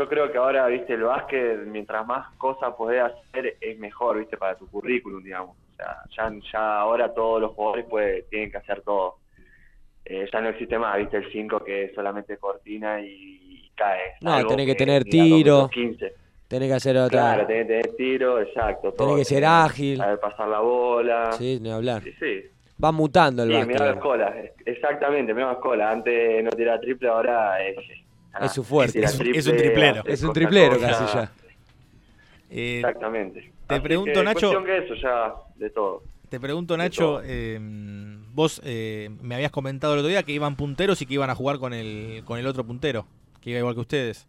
yo 0.00 0.08
creo 0.08 0.32
que 0.32 0.38
ahora, 0.38 0.66
viste, 0.68 0.94
el 0.94 1.02
básquet, 1.02 1.58
mientras 1.66 2.06
más 2.06 2.30
cosas 2.38 2.74
podés 2.74 3.02
hacer, 3.02 3.56
es 3.60 3.78
mejor, 3.78 4.18
viste, 4.18 4.38
para 4.38 4.54
tu 4.56 4.66
currículum, 4.68 5.22
digamos. 5.22 5.56
O 5.72 5.76
sea, 5.76 5.96
ya, 6.16 6.32
ya 6.50 6.78
ahora 6.80 7.12
todos 7.12 7.38
los 7.42 7.52
jugadores 7.52 7.84
puede, 7.84 8.22
tienen 8.24 8.50
que 8.50 8.56
hacer 8.56 8.80
todo. 8.80 9.16
Eh, 10.06 10.26
ya 10.32 10.40
no 10.40 10.48
existe 10.48 10.78
más, 10.78 10.96
viste, 10.96 11.18
el 11.18 11.30
5 11.30 11.60
que 11.64 11.92
solamente 11.94 12.38
cortina 12.38 12.98
y 13.02 13.70
cae. 13.76 14.14
No, 14.22 14.32
Algo 14.32 14.48
tenés 14.48 14.66
que 14.66 14.74
tener 14.74 15.04
tiro. 15.04 15.64
metros 15.64 15.70
15. 15.70 16.12
Tenés 16.48 16.68
que 16.68 16.74
hacer 16.74 16.96
otra. 16.96 17.20
Claro, 17.20 17.46
tenés 17.46 17.62
que 17.66 17.68
tener 17.68 17.96
tiro, 17.96 18.40
exacto. 18.40 18.92
todo. 18.92 19.06
Tenés 19.08 19.28
que 19.28 19.34
ser 19.34 19.44
ágil. 19.44 19.98
Saber 19.98 20.18
pasar 20.18 20.48
la 20.48 20.60
bola. 20.60 21.32
Sí, 21.32 21.58
ni 21.60 21.70
hablar. 21.70 22.02
Sí, 22.02 22.12
sí. 22.18 22.42
Va 22.82 22.90
mutando 22.90 23.42
el 23.42 23.50
Sí, 23.50 23.54
básquet. 23.56 23.72
mirá 23.74 23.84
la 23.86 23.92
escola, 23.92 24.34
exactamente, 24.64 25.34
mirá 25.34 25.48
la 25.48 25.52
escola. 25.52 25.90
Antes 25.90 26.42
no 26.42 26.50
tiraba 26.52 26.80
triple, 26.80 27.08
ahora 27.08 27.62
es. 27.62 27.76
Ah, 28.32 28.46
Es 28.46 28.52
su 28.52 28.64
fuerte. 28.64 29.00
Es 29.02 29.18
un- 29.18 29.34
es 29.34 29.46
un 29.46 29.56
triplero. 29.56 30.02
Es 30.06 30.22
un 30.22 30.32
triplero 30.32 30.74
cosa. 30.74 30.88
casi 30.88 31.14
ya. 31.14 31.32
Eh, 32.50 32.76
Exactamente. 32.78 33.52
Te 33.66 33.74
Así 33.74 33.82
pregunto, 33.82 34.12
que, 34.20 34.24
Nacho- 34.24 34.52
cuestión 34.52 34.64
que 34.64 34.78
eso 34.78 34.94
ya, 34.96 35.32
de 35.56 35.70
todo. 35.70 36.02
te 36.28 36.40
pregunto, 36.40 36.76
Nacho, 36.76 37.20
eh, 37.24 37.58
vos 38.32 38.60
eh, 38.64 39.10
me 39.22 39.36
habías 39.36 39.52
comentado 39.52 39.92
el 39.94 40.00
otro 40.00 40.08
día 40.08 40.22
que 40.24 40.32
iban 40.32 40.56
punteros 40.56 41.00
y 41.02 41.06
que 41.06 41.14
iban 41.14 41.30
a 41.30 41.34
jugar 41.36 41.58
con 41.58 41.72
el, 41.72 42.22
con 42.24 42.38
el 42.40 42.46
otro 42.48 42.64
puntero, 42.64 43.06
que 43.40 43.50
iba 43.50 43.60
igual 43.60 43.74
que 43.74 43.80
ustedes. 43.82 44.26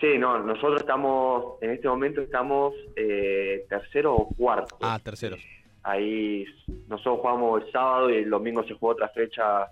Sí, 0.00 0.16
no, 0.16 0.38
nosotros 0.38 0.80
estamos, 0.80 1.60
en 1.60 1.70
este 1.70 1.88
momento 1.88 2.20
estamos 2.20 2.72
eh, 2.94 3.64
tercero 3.68 4.14
o 4.14 4.28
cuarto. 4.28 4.76
Ah, 4.80 5.00
terceros. 5.02 5.40
Ahí 5.82 6.44
nosotros 6.88 7.18
jugamos 7.20 7.64
el 7.64 7.72
sábado 7.72 8.10
y 8.10 8.16
el 8.18 8.30
domingo 8.30 8.62
se 8.64 8.74
jugó 8.74 8.92
otra 8.92 9.08
fecha. 9.08 9.66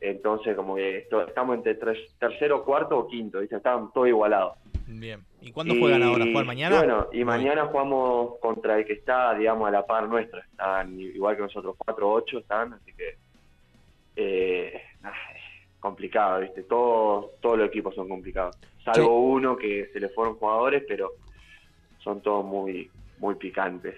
Entonces, 0.00 0.54
como 0.56 0.76
que 0.76 0.98
esto- 0.98 1.26
estamos 1.26 1.56
entre 1.56 1.74
tres- 1.74 2.14
tercero, 2.18 2.64
cuarto 2.64 2.98
o 2.98 3.06
quinto, 3.08 3.40
¿viste? 3.40 3.56
Están 3.56 3.90
todos 3.92 4.08
igualados. 4.08 4.54
Bien. 4.86 5.20
¿Y 5.40 5.50
cuándo 5.52 5.74
juegan 5.78 6.02
ahora? 6.02 6.24
¿Juegan 6.24 6.46
mañana? 6.46 6.78
Bueno, 6.78 7.06
y 7.12 7.18
Hoy. 7.18 7.24
mañana 7.24 7.66
jugamos 7.66 8.38
contra 8.40 8.78
el 8.78 8.84
que 8.84 8.92
está, 8.94 9.34
digamos, 9.34 9.66
a 9.68 9.70
la 9.70 9.86
par 9.86 10.08
nuestra. 10.08 10.40
Están 10.40 10.98
igual 11.00 11.36
que 11.36 11.42
nosotros, 11.42 11.74
4-8 11.76 12.38
están, 12.38 12.74
así 12.74 12.92
que. 12.92 13.16
Eh, 14.16 14.80
complicado, 15.80 16.40
¿viste? 16.40 16.62
Todos, 16.64 17.38
todos 17.40 17.58
los 17.58 17.68
equipos 17.68 17.94
son 17.94 18.08
complicados. 18.08 18.56
Salvo 18.84 19.06
Sí. 19.06 19.12
uno 19.12 19.56
que 19.56 19.86
se 19.92 20.00
le 20.00 20.08
fueron 20.10 20.36
jugadores, 20.36 20.84
pero 20.88 21.10
son 21.98 22.20
todos 22.22 22.44
muy, 22.44 22.90
muy 23.18 23.34
picantes. 23.36 23.94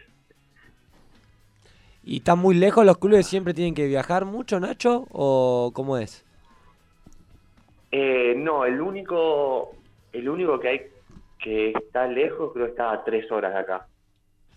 ¿Y 2.09 2.17
están 2.17 2.39
muy 2.39 2.55
lejos 2.55 2.87
los 2.87 2.97
clubes? 2.97 3.27
¿Siempre 3.27 3.53
tienen 3.53 3.75
que 3.75 3.87
viajar 3.87 4.25
mucho, 4.25 4.59
Nacho? 4.59 5.07
¿O 5.11 5.73
cómo 5.75 5.99
es? 5.99 6.25
Eh, 7.93 8.33
no, 8.35 8.65
el 8.65 8.81
único, 8.81 9.73
el 10.15 10.27
único 10.27 10.59
que 10.59 10.69
hay 10.69 10.81
que 11.39 11.73
está 11.73 12.07
lejos 12.07 12.55
creo 12.55 12.65
que 12.65 12.71
está 12.71 12.93
a 12.93 13.05
tres 13.05 13.31
horas 13.31 13.53
de 13.53 13.61
acá. 13.61 13.87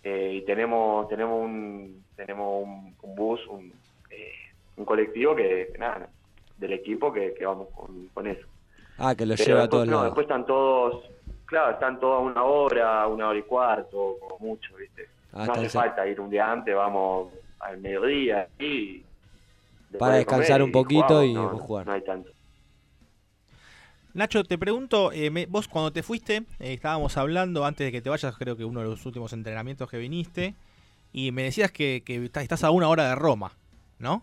Eh, 0.02 0.36
y 0.36 0.46
tenemos, 0.46 1.06
tenemos 1.08 1.44
un, 1.44 2.02
tenemos 2.16 2.64
un, 2.64 2.96
un 3.02 3.14
bus, 3.14 3.46
un, 3.48 3.70
eh, 4.08 4.32
un 4.78 4.86
colectivo 4.86 5.36
que, 5.36 5.74
nada, 5.78 6.08
del 6.56 6.72
equipo 6.72 7.12
que, 7.12 7.34
que 7.34 7.44
vamos 7.44 7.68
con, 7.76 8.08
con 8.14 8.28
eso. 8.28 8.46
Ah, 8.96 9.14
que 9.14 9.26
lo 9.26 9.34
Pero 9.36 9.46
lleva 9.46 9.62
a 9.64 9.68
todos 9.68 9.86
no, 9.86 9.92
lados. 9.92 10.06
después 10.06 10.24
están 10.24 10.46
todos, 10.46 11.04
claro, 11.44 11.72
están 11.72 12.00
todos 12.00 12.14
a 12.16 12.20
una 12.20 12.44
hora, 12.44 13.06
una 13.08 13.28
hora 13.28 13.38
y 13.38 13.42
cuarto, 13.42 14.16
como 14.20 14.38
mucho, 14.38 14.74
¿viste? 14.74 15.06
Ah, 15.34 15.44
no 15.46 15.52
hace 15.52 15.68
falta 15.68 16.06
ir 16.06 16.18
un 16.18 16.30
día 16.30 16.50
antes, 16.50 16.74
vamos 16.74 17.41
al 17.62 17.78
mediodía 17.78 18.48
y 18.58 19.02
Para 19.98 20.12
de 20.14 20.18
descansar 20.18 20.60
comer 20.60 20.62
un 20.62 20.72
poquito 20.72 21.02
jugamos, 21.06 21.24
y 21.26 21.34
no, 21.34 21.58
jugar. 21.58 21.86
No 21.86 21.92
hay 21.92 22.02
tanto. 22.04 22.30
Nacho, 24.14 24.44
te 24.44 24.58
pregunto, 24.58 25.10
eh, 25.12 25.30
me- 25.30 25.46
vos 25.46 25.68
cuando 25.68 25.90
te 25.90 26.02
fuiste, 26.02 26.38
eh, 26.60 26.74
estábamos 26.74 27.16
hablando 27.16 27.64
antes 27.64 27.86
de 27.86 27.92
que 27.92 28.02
te 28.02 28.10
vayas, 28.10 28.36
creo 28.36 28.56
que 28.56 28.64
uno 28.64 28.80
de 28.80 28.86
los 28.88 29.06
últimos 29.06 29.32
entrenamientos 29.32 29.88
que 29.88 29.96
viniste, 29.96 30.54
y 31.14 31.32
me 31.32 31.44
decías 31.44 31.70
que, 31.72 32.02
que 32.04 32.22
estás- 32.34 32.64
a 32.64 32.70
una 32.70 32.88
hora 32.88 33.08
de 33.08 33.14
Roma, 33.14 33.52
¿no? 33.98 34.22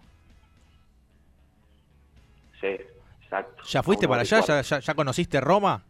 Sí, 2.61 2.77
exacto. 3.23 3.63
¿Ya 3.67 3.81
fuiste 3.81 4.07
para 4.07 4.21
allá? 4.21 4.37
cuarto. 4.37 4.53
¿Ya, 4.53 4.61
ya, 4.61 4.79
ya 4.79 4.93
conociste 4.93 5.41
Roma? 5.41 5.81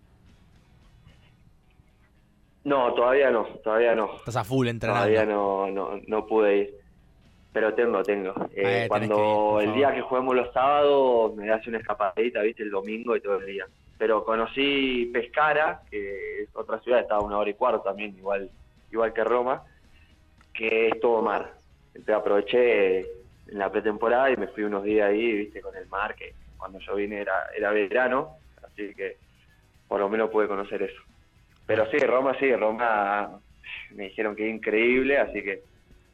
No, 2.63 2.93
todavía 2.93 3.31
no, 3.31 3.45
todavía 3.63 3.95
no. 3.95 4.15
Estás 4.17 4.35
a 4.35 4.43
full 4.43 4.67
entrenando. 4.67 5.07
Todavía 5.07 5.25
no, 5.25 5.71
no, 5.71 5.99
no 6.07 6.25
pude 6.27 6.57
ir. 6.57 6.78
Pero 7.51 7.73
tengo, 7.73 8.03
tengo. 8.03 8.33
Eh, 8.55 8.83
ir, 8.83 8.87
cuando 8.87 9.59
el 9.61 9.73
día 9.73 9.93
que 9.93 10.01
juguemos 10.01 10.35
los 10.35 10.53
sábados 10.53 11.35
me 11.35 11.51
hace 11.51 11.69
una 11.69 11.79
escapadita, 11.79 12.41
viste, 12.41 12.63
el 12.63 12.69
domingo 12.69 13.15
y 13.15 13.21
todo 13.21 13.37
el 13.37 13.45
día. 13.45 13.65
Pero 13.97 14.23
conocí 14.23 15.09
Pescara, 15.11 15.81
que 15.89 16.43
es 16.43 16.49
otra 16.55 16.79
ciudad, 16.79 17.01
está 17.01 17.15
a 17.15 17.21
una 17.21 17.37
hora 17.37 17.49
y 17.49 17.55
cuarto 17.55 17.81
también, 17.81 18.15
igual, 18.17 18.49
igual 18.91 19.13
que 19.13 19.23
Roma, 19.23 19.63
que 20.53 20.87
es 20.87 20.99
todo 20.99 21.21
mar. 21.21 21.53
Entonces 21.93 22.15
aproveché 22.15 22.99
en 22.99 23.57
la 23.57 23.71
pretemporada 23.71 24.29
y 24.31 24.37
me 24.37 24.47
fui 24.47 24.63
unos 24.63 24.83
días 24.83 25.09
ahí, 25.09 25.33
viste, 25.33 25.61
con 25.61 25.75
el 25.75 25.87
mar, 25.87 26.15
que 26.15 26.33
cuando 26.57 26.79
yo 26.79 26.95
vine 26.95 27.19
era, 27.19 27.47
era 27.55 27.71
verano, 27.71 28.37
así 28.63 28.93
que 28.93 29.17
por 29.87 29.99
lo 29.99 30.07
menos 30.07 30.29
pude 30.29 30.47
conocer 30.47 30.83
eso. 30.83 31.01
Pero 31.65 31.89
sí, 31.89 31.97
Roma 31.97 32.35
sí, 32.39 32.55
Roma 32.55 33.39
me 33.91 34.05
dijeron 34.05 34.35
que 34.35 34.47
es 34.47 34.55
increíble, 34.55 35.17
así 35.17 35.41
que 35.43 35.63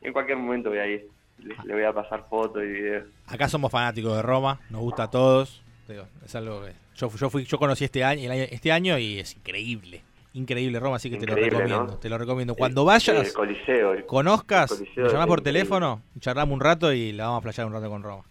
en 0.02 0.14
cualquier 0.14 0.38
momento 0.38 0.70
voy 0.70 0.80
a 0.80 0.88
ir. 0.88 1.08
Le, 1.40 1.56
le 1.66 1.74
voy 1.74 1.84
a 1.84 1.94
pasar 1.94 2.26
fotos 2.30 2.64
y 2.64 2.68
videos. 2.68 3.06
Acá 3.28 3.48
somos 3.50 3.72
fanáticos 3.72 4.16
de 4.16 4.22
Roma, 4.22 4.60
nos 4.70 4.82
gusta 4.82 5.04
a 5.04 5.12
todos. 5.12 5.62
Digo, 5.88 6.06
es 6.26 6.34
algo 6.36 6.64
que 6.64 6.72
yo, 6.96 7.10
yo 7.16 7.30
fui, 7.30 7.44
yo 7.46 7.58
conocí 7.60 7.84
este 7.86 8.04
año, 8.04 8.24
el 8.24 8.32
año- 8.32 8.48
este 8.50 8.72
año 8.72 8.98
y 8.98 9.20
es 9.20 9.36
increíble, 9.36 10.02
increíble 10.34 10.80
Roma, 10.80 10.96
así 10.96 11.10
que 11.12 11.18
te 11.18 11.28
lo 11.28 11.36
recomiendo, 11.36 11.84
¿no? 11.86 11.98
te 11.98 12.10
lo 12.10 12.18
recomiendo. 12.18 12.56
Cuando 12.56 12.82
El- 12.82 12.88
vayas, 12.88 13.28
El 13.28 13.34
Coliseo. 13.34 13.94
el- 13.94 14.06
conozcas, 14.06 14.72
Coliseo 14.74 15.06
me 15.06 15.12
llamás 15.12 15.28
por 15.28 15.40
increíble. 15.40 15.60
teléfono, 15.60 16.02
charlamos 16.20 16.54
un 16.54 16.62
rato 16.62 16.92
y 16.94 17.12
la 17.12 17.26
vamos 17.26 17.40
a 17.40 17.42
flashear 17.44 17.68
un 17.68 17.74
rato 17.74 17.90
con 17.90 18.02
Roma. 18.02 18.24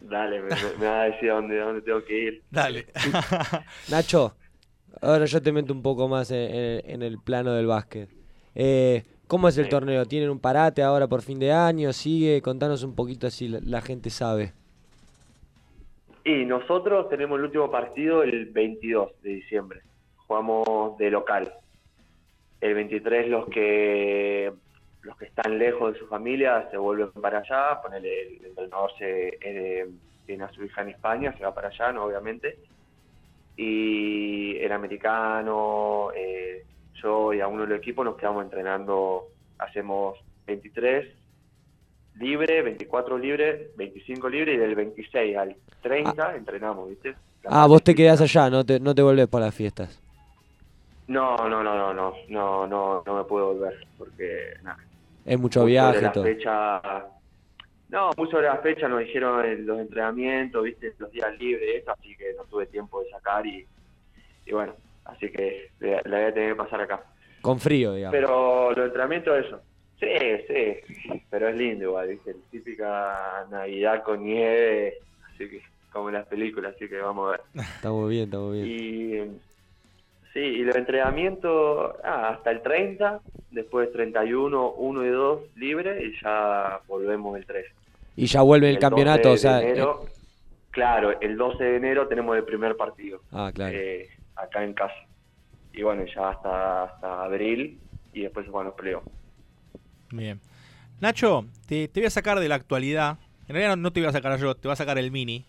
Dale, 0.00 0.40
me, 0.42 0.48
me- 0.50 0.78
me 0.78 0.86
va 0.86 1.02
a 1.02 1.04
decir 1.04 1.30
a 1.30 1.34
dónde, 1.34 1.60
a 1.60 1.64
dónde 1.64 1.82
tengo 1.82 2.04
que 2.04 2.18
ir. 2.18 2.42
Dale. 2.50 2.86
Nacho, 3.88 4.34
ahora 5.00 5.24
yo 5.26 5.42
te 5.42 5.52
meto 5.52 5.72
un 5.72 5.82
poco 5.82 6.08
más 6.08 6.30
en, 6.30 6.54
en- 6.54 6.90
en 6.90 7.02
el 7.02 7.18
plano 7.18 7.52
del 7.52 7.66
básquet. 7.66 8.08
Eh, 8.54 9.04
¿Cómo 9.26 9.48
es 9.48 9.58
el 9.58 9.64
Sí. 9.64 9.70
torneo? 9.70 10.06
¿Tienen 10.06 10.30
un 10.30 10.38
parate 10.38 10.82
ahora 10.82 11.06
por 11.08 11.22
fin 11.22 11.38
de 11.38 11.52
año? 11.52 11.92
¿Sigue? 11.92 12.40
Contanos 12.42 12.82
un 12.84 12.94
poquito 12.94 13.26
así 13.26 13.48
la, 13.48 13.58
la 13.64 13.80
gente 13.80 14.10
sabe. 14.10 14.52
Y 16.24 16.44
nosotros 16.44 17.08
tenemos 17.08 17.38
el 17.38 17.44
último 17.46 17.70
partido 17.70 18.22
el 18.22 18.46
22 18.46 19.10
de 19.22 19.30
diciembre. 19.30 19.80
Jugamos 20.26 20.96
de 20.98 21.10
local. 21.10 21.52
El 22.60 22.74
23 22.74 23.28
los 23.28 23.46
que 23.48 24.52
los 25.02 25.16
que 25.18 25.26
están 25.26 25.56
lejos 25.56 25.92
de 25.92 26.00
su 26.00 26.06
familia 26.08 26.68
se 26.70 26.76
vuelven 26.76 27.10
para 27.12 27.38
allá. 27.38 27.80
Ponele, 27.80 28.38
el 28.38 28.44
entrenador 28.46 28.90
se, 28.98 29.38
eh, 29.40 29.88
tiene 30.24 30.42
a 30.44 30.52
su 30.52 30.64
hija 30.64 30.82
en 30.82 30.88
España, 30.88 31.32
se 31.38 31.44
va 31.44 31.54
para 31.54 31.68
allá, 31.68 31.92
¿no? 31.92 32.04
obviamente. 32.06 32.58
Y 33.56 34.56
el 34.58 34.72
americano, 34.72 36.08
eh, 36.14 36.64
yo 37.02 37.32
y 37.34 37.40
alguno 37.40 37.66
del 37.66 37.76
equipo 37.78 38.04
nos 38.04 38.16
quedamos 38.16 38.44
entrenando. 38.44 39.28
Hacemos 39.58 40.18
23 40.46 41.06
libre, 42.16 42.62
24 42.62 43.18
libre, 43.18 43.70
25 43.76 44.28
libre 44.28 44.54
y 44.54 44.56
del 44.56 44.74
26 44.74 45.36
al 45.36 45.56
30 45.82 46.36
entrenamos, 46.36 46.88
¿viste? 46.88 47.14
La 47.42 47.62
Ah, 47.62 47.66
vos 47.66 47.82
te 47.82 47.94
quedás 47.94 48.20
allá, 48.20 48.50
no 48.50 48.64
te, 48.64 48.80
no 48.80 48.94
te 48.94 49.02
volvés 49.02 49.28
para 49.28 49.46
las 49.46 49.54
fiestas. 49.54 50.00
No, 51.08 51.36
no, 51.48 51.62
no, 51.62 51.76
no, 51.76 51.94
no, 51.94 52.14
no, 52.28 52.66
no, 52.66 53.02
no 53.06 53.16
me 53.16 53.24
puedo 53.24 53.54
volver 53.54 53.86
porque 53.96 54.54
nada. 54.62 54.78
Es 55.24 55.38
mucho 55.38 55.62
muy 55.62 55.72
viaje 55.72 56.00
sobre 56.00 56.00
y 56.00 56.04
la 56.04 56.12
todo. 56.12 56.24
fecha, 56.24 56.82
no, 57.90 58.10
muy 58.16 58.28
sobre 58.30 58.46
la 58.46 58.56
fecha 58.58 58.88
nos 58.88 59.00
dijeron 59.00 59.66
los 59.66 59.78
entrenamientos, 59.78 60.64
viste, 60.64 60.94
los 60.98 61.10
días 61.12 61.36
libres, 61.38 61.86
así 61.86 62.16
que 62.16 62.32
no 62.36 62.44
tuve 62.44 62.66
tiempo 62.66 63.00
de 63.02 63.10
sacar 63.10 63.46
y, 63.46 63.64
y 64.46 64.52
bueno, 64.52 64.74
así 65.08 65.30
que 65.30 65.70
la 65.80 66.00
voy 66.02 66.26
a 66.26 66.34
tener 66.34 66.50
que 66.50 66.56
pasar 66.56 66.80
acá. 66.80 67.02
Con 67.40 67.60
frío, 67.60 67.94
digamos. 67.94 68.16
Pero 68.18 68.72
los 68.72 68.86
entrenamientos, 68.86 69.46
eso. 69.46 69.60
Sí, 69.98 70.06
sí, 70.46 71.22
pero 71.30 71.48
es 71.48 71.56
lindo 71.56 71.84
igual, 71.84 72.08
¿viste? 72.08 72.36
Típica 72.50 73.46
Navidad 73.50 74.02
con 74.02 74.22
nieve, 74.22 74.98
así 75.32 75.48
que 75.48 75.62
como 75.90 76.08
en 76.08 76.16
las 76.16 76.26
películas, 76.26 76.74
así 76.76 76.86
que 76.88 76.98
vamos 76.98 77.28
a 77.28 77.30
ver. 77.30 77.40
Está 77.76 77.90
muy 77.90 78.10
bien, 78.10 78.24
está 78.24 78.38
muy 78.38 78.62
bien. 78.62 78.68
Y 78.68 79.38
sí, 80.34 80.40
y 80.40 80.64
los 80.64 80.76
entrenamientos 80.76 81.94
ah, 82.04 82.30
hasta 82.34 82.50
el 82.50 82.60
30, 82.60 83.20
después 83.52 83.90
31, 83.92 84.72
1 84.72 85.04
y 85.06 85.08
2 85.08 85.40
libre 85.56 86.04
y 86.04 86.20
ya 86.22 86.80
volvemos 86.86 87.38
el 87.38 87.46
3. 87.46 87.66
Y 88.16 88.26
ya 88.26 88.42
vuelve 88.42 88.68
el, 88.68 88.74
El 88.74 88.80
campeonato, 88.80 89.30
12 89.30 89.32
o 89.32 89.50
sea... 89.50 89.58
de 89.58 89.64
eh, 89.64 89.70
enero, 89.70 90.06
claro, 90.70 91.20
el 91.20 91.38
12 91.38 91.64
de 91.64 91.76
enero 91.76 92.06
tenemos 92.06 92.36
el 92.36 92.44
primer 92.44 92.76
partido 92.76 93.22
ah, 93.32 93.50
claro. 93.54 93.74
eh, 93.74 94.08
acá 94.36 94.62
en 94.64 94.74
casa. 94.74 94.94
Y 95.72 95.82
bueno, 95.82 96.04
ya 96.14 96.30
hasta, 96.30 96.84
hasta 96.84 97.24
abril 97.24 97.78
y 98.12 98.22
después 98.22 98.46
se 98.46 98.50
juegan 98.52 98.68
los 98.68 98.76
playoffs. 98.76 99.08
Bien. 100.10 100.40
Nacho, 101.00 101.44
te, 101.66 101.88
te 101.88 102.00
voy 102.00 102.06
a 102.06 102.10
sacar 102.10 102.40
de 102.40 102.48
la 102.48 102.54
actualidad. 102.54 103.18
En 103.48 103.54
realidad 103.54 103.76
no, 103.76 103.82
no 103.82 103.92
te 103.92 104.00
voy 104.00 104.08
a 104.08 104.12
sacar 104.12 104.38
yo, 104.38 104.54
te 104.54 104.68
voy 104.68 104.72
a 104.72 104.76
sacar 104.76 104.98
el 104.98 105.10
mini, 105.10 105.44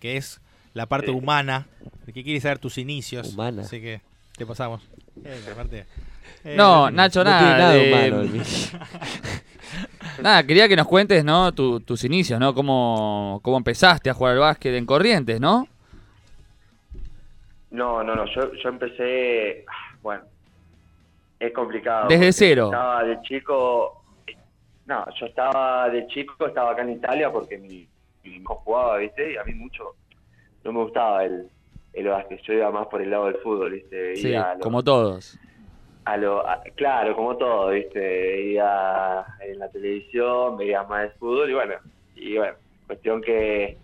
que 0.00 0.16
es 0.16 0.40
la 0.74 0.86
parte 0.86 1.06
Sí. 1.08 1.12
humana, 1.12 1.66
de 2.06 2.12
que 2.12 2.24
quiere 2.24 2.40
saber 2.40 2.58
tus 2.58 2.78
inicios. 2.78 3.34
Humana. 3.34 3.62
Así 3.62 3.80
que 3.80 4.00
te 4.36 4.44
pasamos. 4.46 4.82
Eh, 5.24 5.40
eh, 6.44 6.54
No, 6.56 6.90
Nacho, 6.90 7.22
no 7.24 7.30
nada. 7.30 7.38
tiene 7.40 7.58
nada 7.58 7.72
de- 7.74 7.88
humano 7.92 8.20
el 8.22 8.30
Mini. 8.30 8.44
Nada, 10.22 10.42
quería 10.44 10.66
que 10.68 10.74
nos 10.76 10.86
cuentes, 10.88 11.24
¿no? 11.24 11.52
Tu- 11.52 11.80
tus 11.80 12.02
inicios, 12.04 12.40
¿no? 12.40 12.52
Cómo, 12.54 13.38
cómo 13.42 13.56
empezaste 13.56 14.10
a 14.10 14.14
jugar 14.14 14.32
al 14.34 14.40
básquet 14.40 14.74
en 14.74 14.84
Corrientes, 14.86 15.40
¿no? 15.40 15.68
No, 17.70 18.02
no, 18.02 18.14
no, 18.14 18.24
yo, 18.26 18.52
yo 18.54 18.68
empecé, 18.70 19.64
ah, 19.68 19.96
bueno, 20.02 20.24
es 21.38 21.52
complicado. 21.52 22.08
Desde 22.08 22.32
cero. 22.32 22.66
Estaba 22.66 23.04
de 23.04 23.20
chico, 23.22 24.04
no, 24.86 25.04
yo 25.20 25.26
estaba 25.26 25.88
de 25.90 26.06
chico, 26.08 26.46
estaba 26.46 26.72
acá 26.72 26.82
en 26.82 26.90
Italia 26.92 27.30
porque 27.30 27.58
mi, 27.58 27.86
mi 28.24 28.36
hijo 28.36 28.54
jugaba, 28.64 28.96
¿viste? 28.98 29.32
Y 29.32 29.36
a 29.36 29.44
mí 29.44 29.52
mucho 29.54 29.94
no 30.64 30.72
me 30.72 30.82
gustaba 30.82 31.24
el, 31.24 31.48
el 31.92 32.08
básquet, 32.08 32.40
yo 32.42 32.54
iba 32.54 32.70
más 32.70 32.86
por 32.88 33.02
el 33.02 33.10
lado 33.10 33.26
del 33.26 33.36
fútbol, 33.36 33.72
¿viste? 33.72 34.16
Sí, 34.16 34.32
lo- 34.32 34.60
como 34.60 34.82
todos. 34.82 35.38
a 36.06 36.16
lo, 36.16 36.48
a- 36.48 36.62
claro, 36.74 37.14
como 37.14 37.36
todo, 37.36 37.68
¿viste? 37.70 38.40
Iba 38.52 39.26
en 39.40 39.58
la 39.58 39.68
televisión, 39.70 40.56
veía 40.56 40.82
más 40.84 41.02
de 41.02 41.10
fútbol 41.10 41.50
y 41.50 41.54
bueno, 41.54 41.74
y 42.16 42.36
bueno, 42.38 42.54
cuestión 42.86 43.20
que 43.20 43.76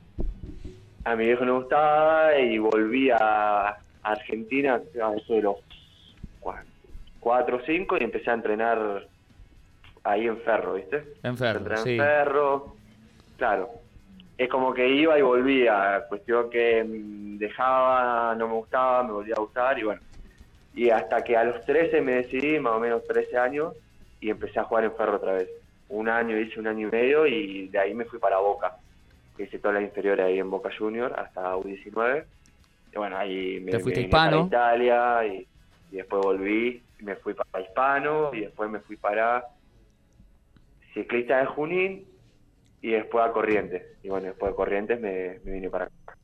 a 1.04 1.16
mi 1.16 1.26
viejo 1.26 1.44
no 1.44 1.56
gustaba 1.60 2.36
y 2.38 2.58
volví 2.58 3.10
a 3.10 3.76
Argentina 4.02 4.74
a 5.02 5.14
eso 5.16 5.34
de 5.34 5.42
los 5.42 5.56
cua- 6.40 6.64
cuatro 7.20 7.56
o 7.58 7.60
cinco 7.60 7.96
y 7.98 8.04
empecé 8.04 8.30
a 8.30 8.34
entrenar 8.34 9.06
ahí 10.02 10.26
en 10.26 10.38
Ferro, 10.38 10.74
¿viste? 10.74 11.04
Enfermo, 11.22 11.58
Entrené 11.60 11.82
sí. 11.82 11.90
en 11.92 11.98
Ferro, 11.98 12.76
claro. 13.36 13.70
Es 14.36 14.48
como 14.48 14.74
que 14.74 14.88
iba 14.88 15.18
y 15.18 15.22
volvía, 15.22 16.04
cuestión 16.08 16.50
que 16.50 16.84
dejaba, 17.38 18.34
no 18.34 18.48
me 18.48 18.54
gustaba, 18.54 19.02
me 19.04 19.12
volvía 19.12 19.34
a 19.36 19.40
gustar 19.40 19.78
y 19.78 19.84
bueno. 19.84 20.00
Y 20.74 20.90
hasta 20.90 21.22
que 21.22 21.36
a 21.36 21.44
los 21.44 21.64
13 21.64 22.00
me 22.00 22.16
decidí, 22.16 22.58
más 22.58 22.72
o 22.74 22.80
menos 22.80 23.04
13 23.06 23.38
años, 23.38 23.74
y 24.20 24.30
empecé 24.30 24.58
a 24.58 24.64
jugar 24.64 24.84
en 24.84 24.92
Ferro 24.96 25.16
otra 25.16 25.34
vez. 25.34 25.48
Un 25.88 26.08
año, 26.08 26.36
hice 26.36 26.58
un 26.58 26.66
año 26.66 26.88
y 26.88 26.90
medio 26.90 27.26
y 27.26 27.68
de 27.68 27.78
ahí 27.78 27.94
me 27.94 28.06
fui 28.06 28.18
para 28.18 28.38
Boca. 28.38 28.74
Hice 29.38 29.58
todas 29.58 29.74
las 29.74 29.84
inferiores 29.84 30.24
ahí 30.24 30.38
en 30.38 30.50
Boca 30.50 30.70
Junior 30.76 31.12
hasta 31.18 31.56
U19. 31.56 32.24
Y 32.92 32.96
bueno, 32.96 33.16
ahí 33.16 33.60
me, 33.60 33.72
Te 33.72 33.80
fuiste 33.80 34.00
me 34.00 34.06
vine 34.06 34.08
hispano. 34.08 34.48
para 34.48 34.76
Italia 34.76 35.26
y, 35.26 35.46
y 35.90 35.96
después 35.96 36.22
volví, 36.22 36.82
y 37.00 37.02
me 37.04 37.16
fui 37.16 37.34
para 37.34 37.64
Hispano 37.64 38.30
y 38.32 38.40
después 38.40 38.70
me 38.70 38.80
fui 38.80 38.96
para 38.96 39.44
ciclista 40.92 41.38
de 41.38 41.46
Junín 41.46 42.04
y 42.80 42.90
después 42.90 43.24
a 43.24 43.32
Corrientes. 43.32 43.82
Y 44.02 44.08
bueno, 44.08 44.26
después 44.26 44.52
de 44.52 44.56
Corrientes 44.56 45.00
me, 45.00 45.40
me 45.44 45.52
vine 45.52 45.70
para 45.70 45.86
acá. 45.86 46.16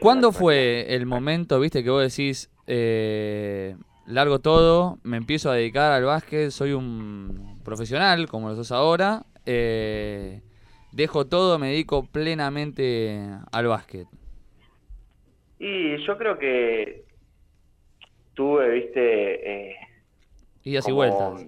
¿Cuándo 0.00 0.32
fue 0.32 0.94
el 0.94 1.04
momento, 1.06 1.60
viste, 1.60 1.84
que 1.84 1.90
vos 1.90 2.02
decís, 2.02 2.50
eh, 2.66 3.76
largo 4.06 4.38
todo, 4.38 4.98
me 5.02 5.18
empiezo 5.18 5.50
a 5.50 5.54
dedicar 5.54 5.92
al 5.92 6.04
básquet, 6.04 6.50
soy 6.50 6.72
un 6.72 7.60
profesional, 7.62 8.26
como 8.26 8.48
lo 8.48 8.56
sos 8.56 8.72
ahora, 8.72 9.24
eh, 9.44 10.40
dejo 10.92 11.26
todo, 11.26 11.58
me 11.58 11.68
dedico 11.68 12.04
plenamente 12.04 13.18
al 13.50 13.66
básquet? 13.66 14.06
Y 15.58 15.96
yo 16.04 16.18
creo 16.18 16.38
que 16.38 17.04
tuve, 18.34 18.68
viste, 18.70 19.70
eh, 19.70 19.76
Idas 20.64 20.88
y 20.88 20.92
vueltas. 20.92 21.44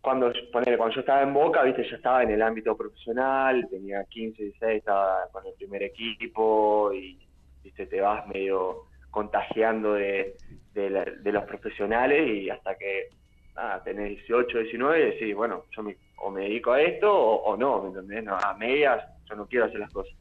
Cuando, 0.00 0.32
ponele, 0.52 0.76
cuando 0.78 0.94
yo 0.94 1.00
estaba 1.00 1.22
en 1.22 1.34
Boca, 1.34 1.62
viste, 1.64 1.84
yo 1.88 1.96
estaba 1.96 2.22
en 2.22 2.30
el 2.30 2.40
ámbito 2.42 2.76
profesional, 2.76 3.66
tenía 3.68 4.04
15, 4.04 4.42
16, 4.42 4.78
estaba 4.78 5.28
con 5.32 5.44
el 5.46 5.52
primer 5.54 5.82
equipo 5.82 6.92
y 6.94 7.18
viste, 7.62 7.86
te 7.86 8.00
vas 8.00 8.26
medio 8.28 8.84
contagiando 9.10 9.94
de, 9.94 10.36
de, 10.72 10.90
la- 10.90 11.04
de 11.04 11.32
los 11.32 11.44
profesionales 11.44 12.28
y 12.28 12.48
hasta 12.48 12.76
que 12.76 13.08
nada, 13.56 13.82
tenés 13.82 14.10
18, 14.10 14.58
19 14.58 15.00
y 15.00 15.10
decís, 15.10 15.34
bueno, 15.34 15.64
yo 15.76 15.82
me, 15.82 15.96
o 16.22 16.30
me 16.30 16.42
dedico 16.42 16.72
a 16.72 16.80
esto 16.82 17.12
o, 17.12 17.42
o 17.52 17.56
no, 17.56 17.82
¿me 17.82 17.88
entendés? 17.88 18.24
No, 18.24 18.36
a 18.36 18.54
medias 18.54 19.02
yo 19.28 19.36
no 19.36 19.46
quiero 19.46 19.66
hacer 19.66 19.80
las 19.80 19.90
cosas. 19.92 20.14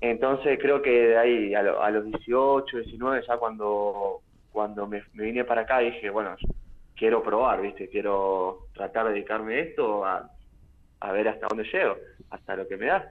Entonces 0.00 0.58
creo 0.60 0.82
que 0.82 0.90
de 0.90 1.18
ahí 1.18 1.54
a, 1.54 1.62
lo- 1.62 1.82
a 1.82 1.90
los 1.90 2.04
18, 2.04 2.78
19, 2.78 3.24
ya 3.26 3.36
cuando, 3.38 4.20
cuando 4.52 4.86
me, 4.86 5.02
me 5.14 5.24
vine 5.24 5.44
para 5.44 5.62
acá 5.62 5.78
dije, 5.78 6.10
bueno, 6.10 6.36
quiero 6.94 7.22
probar, 7.22 7.62
¿viste? 7.62 7.88
Quiero 7.88 8.66
tratar 8.74 9.06
de 9.06 9.14
dedicarme 9.14 9.54
a 9.54 9.58
esto, 9.60 10.04
a, 10.04 10.30
a 11.00 11.12
ver 11.12 11.28
hasta 11.28 11.46
dónde 11.48 11.64
llego, 11.64 11.96
hasta 12.30 12.56
lo 12.56 12.68
que 12.68 12.76
me 12.76 12.86
da. 12.86 13.10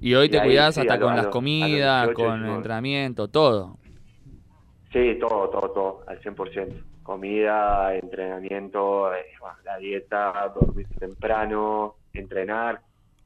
Y 0.00 0.14
hoy 0.14 0.28
te 0.28 0.42
cuidás 0.42 0.74
sí, 0.74 0.80
hasta 0.80 0.98
con 0.98 1.14
las 1.14 1.28
comidas, 1.28 2.08
18, 2.08 2.14
con 2.14 2.32
19. 2.40 2.56
entrenamiento, 2.56 3.28
todo. 3.28 3.76
Sí, 4.92 5.16
todo, 5.20 5.48
todo, 5.48 5.70
todo, 5.70 6.04
al 6.06 6.20
100%. 6.20 6.74
Comida, 7.02 7.94
entrenamiento, 7.96 9.12
eh, 9.14 9.24
bueno, 9.40 9.56
la 9.64 9.76
dieta, 9.78 10.52
dormir 10.54 10.86
temprano, 10.98 11.96
entrenar, 12.14 12.80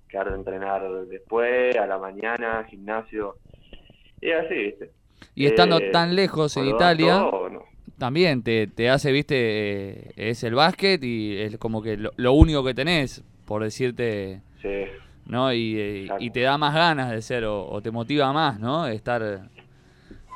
quedar 0.09 0.31
de 0.31 0.37
entrenar 0.37 0.83
después, 1.09 1.77
a 1.77 1.87
la 1.87 1.99
mañana, 1.99 2.65
gimnasio, 2.69 3.37
y 4.21 4.31
así, 4.31 4.55
¿viste? 4.55 4.91
Y 5.35 5.47
estando 5.47 5.79
Eh, 5.79 5.91
tan 5.93 6.15
lejos 6.17 6.57
en 6.57 6.67
Italia, 6.67 7.19
todo, 7.31 7.51
no. 7.51 7.63
también 7.99 8.43
te, 8.43 8.67
te 8.67 8.89
hace, 8.89 9.13
viste, 9.13 9.37
eh, 9.37 10.13
es 10.17 10.43
el 10.45 10.55
básquet 10.55 11.03
y 11.05 11.37
es 11.39 11.59
como 11.59 11.83
que 11.83 11.97
lo, 11.99 12.11
lo 12.17 12.33
único 12.33 12.65
que 12.65 12.75
tenés, 12.75 13.23
por 13.45 13.63
decirte, 13.63 14.41
Sí, 14.63 14.85
¿no? 15.27 15.53
Y, 15.53 16.09
y 16.19 16.31
te 16.31 16.41
da 16.41 16.57
más 16.59 16.75
ganas 16.75 17.11
de 17.11 17.21
ser, 17.23 17.45
o, 17.45 17.67
o 17.69 17.83
te 17.83 17.91
motiva 17.91 18.33
más, 18.33 18.59
¿no? 18.59 18.87
Estar 18.87 19.49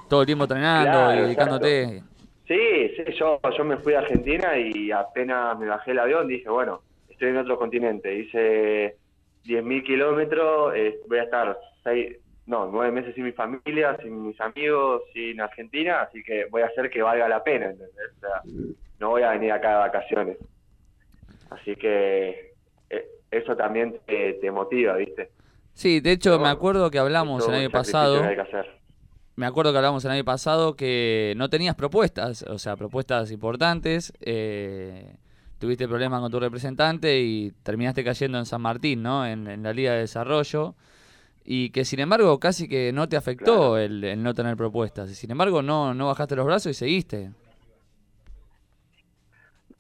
todo 0.09 0.21
el 0.23 0.27
tiempo 0.27 0.45
entrenando 0.45 0.91
Claro, 0.91 1.15
y 1.15 1.23
dedicándote. 1.23 2.03
Sí, 2.51 2.91
sí, 2.97 3.13
yo, 3.17 3.41
yo 3.57 3.65
me 3.65 3.77
fui 3.77 3.95
a 3.95 4.01
Argentina 4.01 4.59
y 4.59 4.91
apenas 4.91 5.57
me 5.57 5.69
bajé 5.69 5.93
el 5.93 6.01
avión 6.01 6.27
dije, 6.27 6.49
bueno, 6.49 6.83
estoy 7.09 7.29
en 7.29 7.37
otro 7.37 7.57
continente, 7.57 8.13
hice 8.13 8.97
10.000 9.45 9.85
kilómetros, 9.85 10.75
eh, 10.75 10.99
voy 11.09 11.19
a 11.19 11.23
estar 11.23 11.57
seis, 11.85 12.17
no, 12.47 12.67
nueve 12.67 12.91
meses 12.91 13.15
sin 13.15 13.23
mi 13.23 13.31
familia, 13.31 13.97
sin 14.03 14.27
mis 14.27 14.41
amigos, 14.41 15.03
sin 15.13 15.41
Argentina, 15.41 16.01
así 16.01 16.25
que 16.25 16.47
voy 16.47 16.63
a 16.63 16.67
hacer 16.67 16.91
que 16.91 17.03
valga 17.03 17.29
la 17.29 17.45
pena, 17.45 17.67
¿entendés? 17.67 18.17
O 18.17 18.19
sea, 18.19 18.43
no 18.99 19.11
voy 19.11 19.23
a 19.23 19.31
venir 19.31 19.53
acá 19.53 19.71
de 19.71 19.77
vacaciones. 19.77 20.37
Así 21.51 21.77
que 21.77 22.55
eh, 22.91 23.07
eso 23.31 23.57
también 23.57 23.97
te, 24.07 24.33
te 24.33 24.51
motiva, 24.51 24.97
¿viste? 24.97 25.31
Sí, 25.73 26.01
de 26.01 26.11
hecho, 26.11 26.37
me 26.41 26.49
acuerdo 26.49 26.91
que 26.91 26.99
hablamos 26.99 27.47
el 27.49 27.55
año 27.55 27.71
pasado. 27.71 28.21
que 28.21 28.27
hay 28.27 28.35
que 28.35 28.41
hacer. 28.41 28.80
Me 29.41 29.47
acuerdo 29.47 29.73
que 29.73 29.79
hablamos 29.79 30.05
el 30.05 30.11
año 30.11 30.25
pasado 30.25 30.77
que 30.77 31.33
no 31.39 31.49
tenías 31.49 31.75
propuestas, 31.75 32.43
o 32.43 32.59
sea, 32.59 32.77
propuestas 32.77 33.31
importantes. 33.31 34.13
eh, 34.21 35.17
tuviste 35.59 35.89
problemas 35.89 36.21
con 36.21 36.31
tu 36.31 36.39
representante 36.41 37.21
y 37.21 37.53
terminaste 37.63 38.05
cayendo 38.05 38.37
en 38.39 38.45
San 38.47 38.61
Martín, 38.63 39.03
¿no? 39.03 39.27
En, 39.27 39.47
en 39.49 39.63
la 39.63 39.73
Liga 39.73 39.93
de 39.95 40.01
Desarrollo. 40.01 40.75
Y 41.45 41.71
que 41.71 41.85
sin 41.87 42.01
embargo 42.01 42.39
casi 42.41 42.69
que 42.69 42.93
no 42.93 43.09
te 43.09 43.17
afectó 43.17 43.77
Claro. 43.77 43.79
el, 43.79 44.05
el 44.05 44.23
no 44.23 44.35
tener 44.35 44.57
propuestas. 44.57 45.11
Y 45.11 45.15
sin 45.17 45.31
embargo 45.33 45.63
no, 45.63 45.95
no 45.95 46.07
bajaste 46.09 46.37
los 46.37 46.47
brazos 46.47 46.73
y 46.73 46.75
seguiste. 46.75 47.33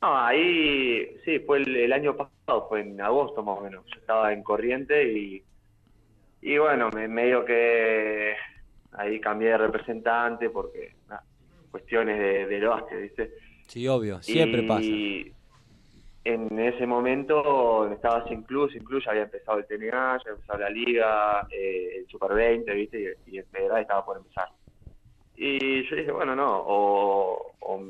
No, 0.02 0.16
ahí 0.18 1.06
sí, 1.24 1.40
fue 1.40 1.58
el, 1.58 1.76
el 1.76 1.92
año 1.92 2.16
pasado, 2.16 2.68
fue 2.68 2.80
en 2.80 3.00
agosto 3.00 3.42
más 3.42 3.58
o 3.58 3.62
menos. 3.62 3.84
Yo 3.92 4.00
estaba 4.00 4.32
en 4.32 4.42
Corriente 4.42 5.12
y, 5.12 5.44
y 6.42 6.58
bueno, 6.58 6.90
me, 6.90 7.08
medio 7.08 7.44
que 7.44 8.34
ahí 8.92 9.20
cambié 9.20 9.50
de 9.50 9.58
representante 9.58 10.50
porque 10.50 10.94
cuestiones 11.70 12.18
de, 12.18 12.46
del 12.46 12.66
básquet, 12.66 13.00
¿viste? 13.00 13.30
Sí, 13.66 13.86
obvio, 13.86 14.20
siempre 14.22 14.62
pasa. 14.64 14.82
y 14.82 15.32
en 16.24 16.58
ese 16.58 16.86
momento 16.86 17.90
estaba 17.92 18.26
sin 18.28 18.42
club, 18.42 18.70
sin 18.70 18.84
club 18.84 19.02
ya 19.02 19.12
había 19.12 19.22
empezado 19.22 19.58
el 19.58 19.66
TNA, 19.66 19.88
ya 19.90 20.14
había 20.20 20.32
empezado 20.32 20.58
la 20.58 20.70
liga, 20.70 21.46
eh, 21.50 21.98
el 21.98 22.06
Super 22.08 22.34
20, 22.34 22.74
¿viste? 22.74 23.16
Y, 23.26 23.36
y 23.36 23.38
el 23.38 23.46
federal 23.46 23.80
estaba 23.80 24.04
por 24.04 24.16
empezar. 24.18 24.48
Y 25.36 25.88
yo 25.88 25.96
dije, 25.96 26.10
bueno, 26.12 26.36
no, 26.36 26.46
o, 26.66 27.54
o 27.60 27.82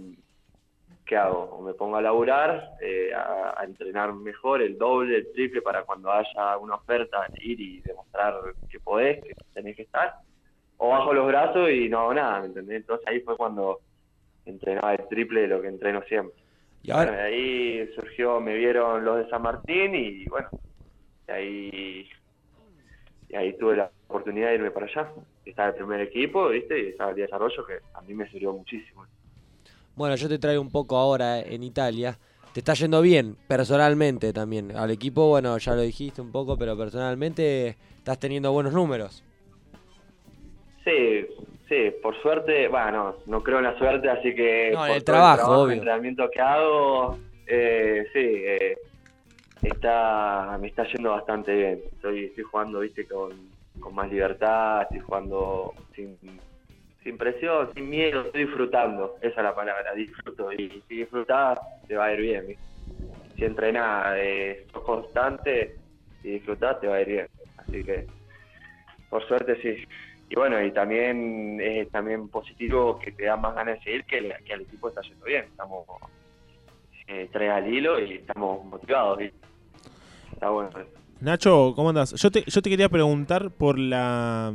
¿qué 1.05 1.17
hago? 1.17 1.43
O 1.43 1.63
me 1.63 1.75
pongo 1.75 1.97
a 1.97 2.03
laburar, 2.03 2.77
eh, 2.81 3.13
a, 3.13 3.61
a 3.61 3.65
entrenar 3.65 4.13
mejor, 4.13 4.63
el 4.63 4.79
doble, 4.79 5.17
el 5.17 5.33
triple, 5.33 5.61
para 5.61 5.83
cuando 5.83 6.13
haya 6.13 6.57
una 6.59 6.77
oferta, 6.77 7.27
ir 7.41 7.61
y 7.61 7.81
demostrar 7.81 8.35
que 8.71 8.79
podés, 8.79 9.21
que 9.25 9.35
tenés 9.53 9.75
que 9.75 9.83
estar. 9.83 10.15
O 10.83 10.89
bajo 10.89 11.13
los 11.13 11.27
brazos 11.27 11.71
y 11.71 11.91
no 11.91 12.01
hago 12.01 12.15
nada, 12.15 12.41
¿me 12.41 12.47
entendés? 12.47 12.79
Entonces 12.79 13.07
ahí 13.07 13.21
fue 13.21 13.37
cuando 13.37 13.81
entrenaba 14.47 14.95
el 14.95 15.07
triple 15.09 15.43
de 15.43 15.49
lo 15.49 15.61
que 15.61 15.69
entreno 15.69 16.03
siempre. 16.09 16.43
Y 16.83 16.91
Bueno, 16.91 17.11
ahora, 17.11 17.23
de 17.25 17.29
ahí 17.29 17.91
surgió, 17.95 18.41
me 18.41 18.55
vieron 18.55 19.05
los 19.05 19.19
de 19.19 19.29
San 19.29 19.43
Martín 19.43 19.95
y 19.95 20.27
bueno, 20.29 20.49
de 21.27 21.33
ahí, 21.35 22.09
ahí 23.37 23.53
tuve 23.59 23.77
la 23.77 23.91
oportunidad 24.09 24.49
de 24.49 24.55
irme 24.55 24.71
para 24.71 24.87
allá. 24.87 25.13
Estaba 25.45 25.69
el 25.69 25.75
primer 25.75 26.01
equipo, 26.01 26.49
¿viste? 26.49 26.83
Y 26.83 26.87
estaba 26.89 27.11
el 27.11 27.17
de 27.17 27.23
desarrollo 27.23 27.67
que 27.67 27.81
a 27.93 28.01
mí 28.01 28.15
me 28.15 28.27
sirvió 28.31 28.55
muchísimo. 28.55 29.05
bueno, 29.95 30.17
yo 30.17 30.31
te 30.31 30.39
traigo 30.39 30.63
un 30.63 30.71
poco 30.71 30.97
ahora 30.97 31.41
en 31.41 31.63
Italia. 31.63 32.19
Te 32.55 32.61
está 32.61 32.73
yendo 32.73 33.03
bien, 33.03 33.37
personalmente 33.47 34.33
también. 34.33 34.75
Al 34.75 34.91
equipo, 34.91 35.29
bueno, 35.29 35.59
ya 35.59 35.75
lo 35.75 35.83
dijiste 35.83 36.23
un 36.23 36.33
poco, 36.33 36.57
pero 36.57 36.75
personalmente 36.75 37.77
estás 37.99 38.19
teniendo 38.19 38.51
buenos 38.51 38.73
números. 38.73 39.23
Sí, 40.85 41.27
sí, 41.69 41.93
por 42.03 42.21
suerte, 42.23 42.69
bueno, 42.69 43.17
no 43.27 43.43
creo 43.43 43.59
en 43.59 43.65
la 43.65 43.79
suerte, 43.79 44.09
así 44.09 44.35
que... 44.35 44.71
No, 44.73 44.87
por 44.87 44.91
el 44.97 45.05
trabajo, 45.05 45.63
obvio. 45.63 45.73
El 45.73 45.79
entrenamiento 45.79 46.31
que 46.31 46.41
hago, 46.41 47.19
eh, 47.47 48.07
sí, 48.13 48.19
eh, 48.19 48.79
está, 49.63 50.57
me 50.61 50.69
está 50.69 50.85
yendo 50.85 51.11
bastante 51.11 51.55
bien. 51.55 51.81
Estoy, 51.93 52.25
estoy 52.27 52.45
jugando, 52.45 52.81
viste, 52.81 53.07
con, 53.07 53.33
con 53.79 53.95
más 53.95 54.11
libertad, 54.11 54.83
estoy 54.83 55.01
jugando 55.01 55.75
sin, 55.95 56.17
sin 57.03 57.19
presión, 57.19 57.71
sin 57.75 57.91
miedo, 57.91 58.23
estoy 58.23 58.45
disfrutando, 58.45 59.17
esa 59.21 59.41
es 59.41 59.45
la 59.45 59.55
palabra, 59.55 59.93
disfruto. 59.95 60.53
Y 60.53 60.83
si 60.89 60.97
disfrutás, 60.97 61.59
te 61.87 61.97
va 61.97 62.07
a 62.07 62.15
ir 62.15 62.21
bien, 62.21 62.47
¿viste? 62.47 62.65
Si 63.37 63.45
entrenás, 63.45 64.15
eh, 64.17 64.67
sos 64.73 64.83
constante 64.83 65.77
y 66.23 66.31
disfrutás, 66.33 66.81
te 66.81 66.89
va 66.89 66.97
a 66.97 67.01
ir 67.03 67.09
bien. 67.09 67.27
Así 67.59 67.85
que, 67.85 68.07
por 69.09 69.27
suerte, 69.27 69.61
sí. 69.63 69.85
Y 70.31 70.37
bueno, 70.37 70.65
y 70.65 70.71
también 70.73 71.61
es 71.61 71.91
también 71.91 72.29
positivo 72.29 72.99
que 73.01 73.11
te 73.13 73.25
da 73.25 73.37
más 73.37 73.53
ganas 73.55 73.79
de 73.79 73.83
seguir 73.85 74.05
que, 74.05 74.19
el- 74.19 74.61
equipo 74.63 74.89
está 74.89 75.03
yendo 75.03 75.25
bien. 75.27 75.45
Estamos 75.45 75.85
eh, 77.09 77.29
tres 77.33 77.51
al 77.51 77.67
hilo 77.75 77.99
y 78.01 78.13
estamos 78.15 78.65
motivados. 78.65 79.19
¿viste? 79.19 79.37
Está 80.33 80.51
bueno. 80.51 80.71
Nacho, 81.21 81.73
¿cómo 81.75 81.89
andás? 81.89 82.15
Yo 82.15 82.31
te, 82.31 82.45
yo 82.47 82.63
te 82.63 82.71
quería 82.71 82.89
preguntar 82.89 83.51
por 83.51 83.79
la 83.79 84.55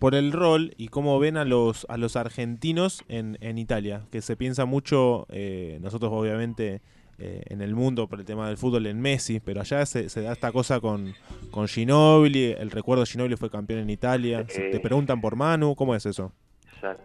por 0.00 0.14
el 0.14 0.32
rol 0.32 0.72
y 0.78 0.88
cómo 0.88 1.18
ven 1.20 1.36
a 1.36 1.44
los 1.44 1.86
a 1.88 1.96
los 1.96 2.16
argentinos 2.16 3.04
en, 3.08 3.38
en 3.40 3.58
Italia, 3.58 4.06
que 4.10 4.22
se 4.22 4.34
piensa 4.36 4.64
mucho, 4.64 5.26
eh, 5.30 5.78
nosotros 5.82 6.10
obviamente 6.12 6.80
eh, 7.20 7.42
en 7.48 7.60
el 7.62 7.74
mundo 7.74 8.08
por 8.08 8.18
el 8.18 8.24
tema 8.24 8.48
del 8.48 8.56
fútbol 8.56 8.86
en 8.86 9.00
Messi, 9.00 9.40
pero 9.40 9.60
allá 9.60 9.84
se, 9.86 10.08
se 10.08 10.22
da 10.22 10.32
esta 10.32 10.50
cosa 10.52 10.80
con, 10.80 11.14
con 11.50 11.68
Ginobili, 11.68 12.52
el 12.58 12.70
recuerdo 12.70 13.02
de 13.04 13.10
Ginobili 13.10 13.36
fue 13.36 13.50
campeón 13.50 13.80
en 13.80 13.90
Italia, 13.90 14.44
se- 14.48 14.70
te 14.70 14.76
Eh. 14.78 14.80
preguntan 14.80 15.20
por 15.20 15.36
Manu, 15.36 15.74
¿cómo 15.76 15.94
es 15.94 16.06
eso? 16.06 16.32
Exacto. 16.74 17.04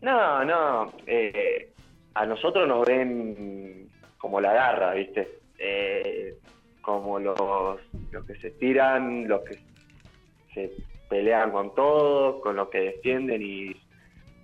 No, 0.00 0.44
no. 0.44 0.92
eh, 1.06 1.72
a 2.14 2.24
nosotros 2.26 2.66
nos 2.68 2.86
ven 2.86 3.88
como 4.18 4.40
la 4.40 4.52
garra, 4.52 4.94
¿viste? 4.94 5.28
Eh, 5.58 6.36
como 6.82 7.18
los, 7.18 7.36
los 8.12 8.24
que 8.24 8.34
se 8.36 8.50
tiran, 8.52 9.26
los 9.28 9.42
que 9.42 9.58
se 10.54 10.72
pelean 11.08 11.50
con 11.50 11.74
todos, 11.74 12.40
con 12.42 12.56
los 12.56 12.68
que 12.68 12.78
defienden 12.80 13.42
y, 13.42 13.76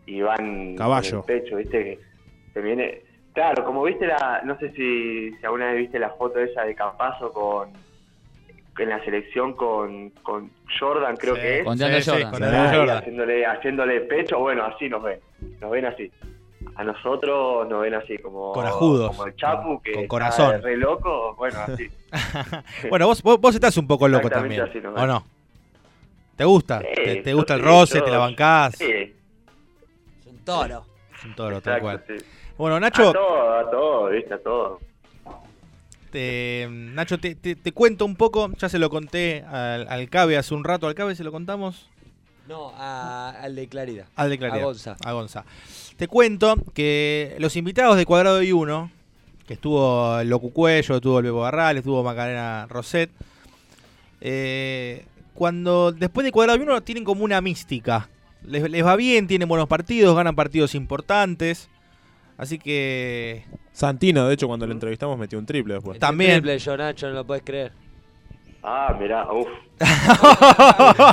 y 0.06 0.20
van 0.20 0.76
Caballo. 0.76 1.18
el 1.20 1.24
pecho, 1.24 1.56
¿viste? 1.56 1.82
Que 1.84 1.98
se 2.52 2.60
viene, 2.60 3.02
Claro, 3.34 3.64
como 3.64 3.82
viste 3.82 4.06
la, 4.06 4.40
no 4.44 4.56
sé 4.58 4.70
si, 4.72 5.32
si 5.36 5.44
alguna 5.44 5.66
vez 5.72 5.78
viste 5.78 5.98
la 5.98 6.10
foto 6.10 6.38
esa 6.38 6.62
de 6.62 6.74
Campazo 6.74 7.32
con 7.32 7.68
en 8.78 8.88
la 8.88 9.04
selección 9.04 9.52
con, 9.54 10.10
con 10.22 10.50
Jordan, 10.80 11.16
creo 11.16 11.36
Sí, 11.36 11.40
que 11.42 11.58
es. 11.60 11.64
Con 11.64 11.78
DeAndre 11.78 12.02
Sí, 12.02 12.10
sí, 12.10 12.22
Jordan. 12.22 12.30
con 12.32 12.40
Jordan. 12.74 12.98
haciéndole, 12.98 13.46
haciéndole 13.46 14.00
pecho, 14.02 14.38
bueno, 14.40 14.64
así 14.64 14.88
nos 14.88 15.02
ven, 15.02 15.20
nos 15.60 15.70
ven 15.70 15.86
así. 15.86 16.10
A 16.76 16.82
nosotros 16.82 17.68
nos 17.68 17.82
ven 17.82 17.94
así, 17.94 18.18
como, 18.18 18.52
Corajudos. 18.52 19.08
como 19.16 19.26
el 19.28 19.36
Chapu, 19.36 19.80
que 19.80 19.92
Con 19.92 20.02
está 20.02 20.08
corazón. 20.08 20.62
re 20.62 20.76
loco, 20.76 21.34
bueno, 21.36 21.58
así. 21.60 21.88
Bueno, 22.90 23.06
vos, 23.06 23.22
vos, 23.22 23.40
vos 23.40 23.54
estás 23.54 23.76
un 23.76 23.86
poco 23.86 24.08
loco 24.08 24.28
también, 24.28 24.60
así 24.62 24.78
¿o 24.78 24.82
nomás. 24.82 25.06
no? 25.06 25.24
¿Te 26.36 26.44
gusta? 26.44 26.80
Sí, 26.80 26.86
¿Te, 26.96 27.16
te 27.22 27.32
gusta 27.34 27.54
el 27.54 27.62
roce? 27.62 27.98
yo- 27.98 28.04
¿Te 28.04 28.10
la 28.10 28.18
bancás? 28.18 28.74
Sí, 28.76 28.90
Es 28.90 30.26
un 30.26 30.38
toro. 30.44 30.84
Es 31.16 31.24
un 31.24 31.34
toro, 31.36 31.60
tal 31.60 31.76
exacto, 31.78 32.04
cual. 32.14 32.24
Bueno, 32.56 32.78
Nacho, 32.78 33.10
A 33.10 33.12
todo, 33.12 33.58
a 33.58 33.70
todo, 33.70 34.10
viste, 34.10 34.34
a 34.34 34.38
todo. 34.42 34.80
te, 36.10 36.68
Nacho 36.70 37.18
te, 37.18 37.34
te- 37.34 37.56
te 37.56 37.72
cuento 37.72 38.04
un 38.04 38.14
poco, 38.16 38.50
ya 38.58 38.68
se 38.68 38.78
lo 38.78 38.88
conté 38.90 39.42
al, 39.42 39.88
al 39.88 40.08
Cabe 40.08 40.36
hace 40.36 40.54
un 40.54 40.62
rato, 40.64 40.86
al 40.86 40.94
Cabe 40.94 41.16
se 41.16 41.24
lo 41.24 41.32
contamos. 41.32 41.88
No, 42.46 42.70
a- 42.76 43.30
al 43.42 43.56
de 43.56 43.66
Clarida. 43.68 44.06
Al 44.14 44.30
de 44.30 44.38
Claridad. 44.38 44.60
A 44.62 44.64
Gonza. 44.66 44.96
A 45.04 45.12
Gonza. 45.12 45.44
Te 45.96 46.06
cuento 46.08 46.54
que 46.74 47.34
los 47.38 47.56
invitados 47.56 47.96
de 47.96 48.06
Cuadrado 48.06 48.42
y 48.42 48.52
Uno, 48.52 48.90
que 49.46 49.54
estuvo 49.54 50.18
el 50.20 50.28
Locu 50.28 50.52
Cuello, 50.52 50.96
estuvo 50.96 51.18
el 51.18 51.24
Bebo 51.24 51.40
Barral, 51.40 51.76
estuvo 51.78 52.02
Macarena 52.04 52.66
Roset, 52.68 53.10
eh, 54.20 55.04
cuando 55.34 55.90
después 55.92 56.24
de 56.24 56.32
Cuadrado 56.32 56.58
y 56.58 56.62
Uno 56.62 56.80
tienen 56.82 57.02
como 57.04 57.24
una 57.24 57.40
mística. 57.40 58.08
Les, 58.46 58.68
les 58.70 58.84
va 58.84 58.94
bien, 58.94 59.26
tienen 59.26 59.48
buenos 59.48 59.66
partidos, 59.68 60.14
ganan 60.14 60.36
partidos 60.36 60.74
importantes. 60.74 61.68
Así 62.36 62.58
que 62.58 63.44
Santino, 63.72 64.28
de 64.28 64.34
hecho, 64.34 64.46
cuando 64.46 64.66
lo 64.66 64.72
entrevistamos 64.72 65.18
metió 65.18 65.38
un 65.38 65.46
triple 65.46 65.74
después. 65.74 65.94
Metió 65.94 66.06
un 66.06 66.10
También. 66.10 66.32
Triple, 66.42 66.58
yo, 66.58 66.76
Nacho, 66.76 67.08
no 67.08 67.14
lo 67.14 67.26
puedes 67.26 67.42
creer. 67.44 67.72
Ah, 68.62 68.96
mirá, 68.98 69.26
uff. 69.30 69.48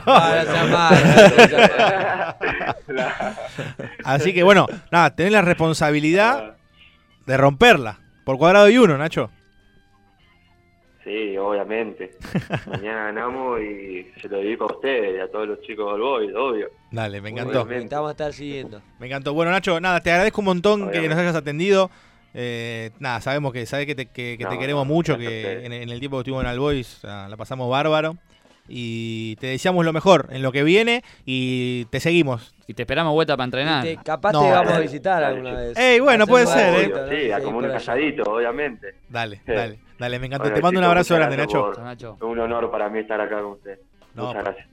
Ah. 0.08 2.36
Así 4.06 4.34
que 4.34 4.44
bueno, 4.44 4.68
nada, 4.92 5.16
tenés 5.16 5.34
la 5.34 5.42
responsabilidad 5.42 6.56
de 7.26 7.38
romperla. 7.38 8.00
Por 8.24 8.38
cuadrado 8.38 8.70
y 8.70 8.78
uno, 8.78 8.98
Nacho. 8.98 9.30
Sí, 11.04 11.36
obviamente. 11.38 12.12
Mañana 12.68 13.06
ganamos 13.06 13.60
y 13.62 14.06
se 14.22 14.28
lo 14.30 14.38
dedico 14.38 14.66
a 14.66 14.74
ustedes 14.76 15.18
y 15.18 15.20
a 15.20 15.32
todos 15.32 15.48
los 15.48 15.62
chicos 15.62 15.92
del 15.94 16.02
Boy, 16.02 16.32
obvio. 16.34 16.68
Dale, 16.92 17.22
me 17.22 17.30
encantó. 17.30 17.66
vamos 17.66 18.08
a 18.10 18.12
estar 18.12 18.34
siguiendo. 18.34 18.82
Me 19.00 19.08
encantó. 19.08 19.34
Bueno, 19.34 19.52
Nacho, 19.52 19.80
nada, 19.80 20.00
te 20.02 20.12
agradezco 20.12 20.42
un 20.42 20.46
montón 20.46 20.92
que 20.92 21.08
nos 21.10 21.18
hayas 21.18 21.36
atendido. 21.36 21.90
Eh, 22.34 22.92
nada, 23.00 23.20
sabemos 23.20 23.52
que 23.52 23.66
sabes 23.66 23.86
que 23.88 23.96
te, 23.96 24.06
que- 24.06 24.38
que 24.38 24.46
te 24.46 24.58
queremos 24.58 24.88
no, 24.88 24.94
mucho, 24.94 25.18
que 25.18 25.66
en, 25.66 25.74
en 25.74 25.90
el 25.90 26.00
tiempo 26.00 26.18
que 26.18 26.22
estuvimos 26.22 26.44
en 26.44 26.50
Albois 26.50 26.98
o 26.98 27.00
sea, 27.02 27.28
la 27.28 27.36
pasamos 27.36 27.70
bárbaro. 27.70 28.16
Y 28.68 29.36
te 29.38 29.48
deseamos 29.48 29.84
lo 29.84 29.92
mejor 29.92 30.28
en 30.32 30.42
lo 30.42 30.52
que 30.52 30.64
viene 30.64 31.04
y 31.26 31.86
te 31.86 32.00
seguimos. 32.00 32.54
Y 32.68 32.74
te 32.74 32.84
esperamos 32.84 33.12
vuelta 33.14 33.36
para 33.36 33.46
entrenar. 33.46 33.84
Te- 33.84 33.98
capaz 33.98 34.32
No, 34.32 34.44
te 34.44 34.52
vamos 34.52 34.72
a 34.74 34.80
visitar 34.80 35.22
dale, 35.22 35.26
alguna 35.36 35.54
vez. 35.60 35.78
Ey, 35.78 36.00
bueno, 36.00 36.26
puede 36.26 36.48
ser, 36.48 36.74
¿eh? 36.92 36.94
sí, 37.26 37.32
a 37.32 37.42
como 37.42 37.58
un 37.58 37.68
calladito, 37.68 38.24
obviamente. 38.24 38.96
Dale, 39.10 39.38
Sí. 39.46 39.52
dale, 39.52 39.80
dale, 40.00 40.20
me 40.20 40.28
encantó. 40.28 40.44
Bueno, 40.44 40.56
te 40.56 40.62
mando 40.62 40.80
un 40.80 40.86
abrazo 40.86 41.16
grande, 41.16 41.36
Nacho. 41.38 41.62
por- 41.62 41.76
Chao, 41.76 41.84
Nacho. 41.84 42.14
Es 42.16 42.22
un 42.22 42.40
honor 42.40 42.72
para 42.72 42.88
mí 42.88 43.00
estar 43.00 43.20
acá 43.20 43.42
con 43.42 43.52
usted. 43.54 43.78
No, 44.14 44.28
Muchas 44.28 44.44
gracias. 44.44 44.68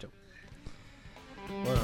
Chau. 0.00 0.10
Bueno. 1.64 1.80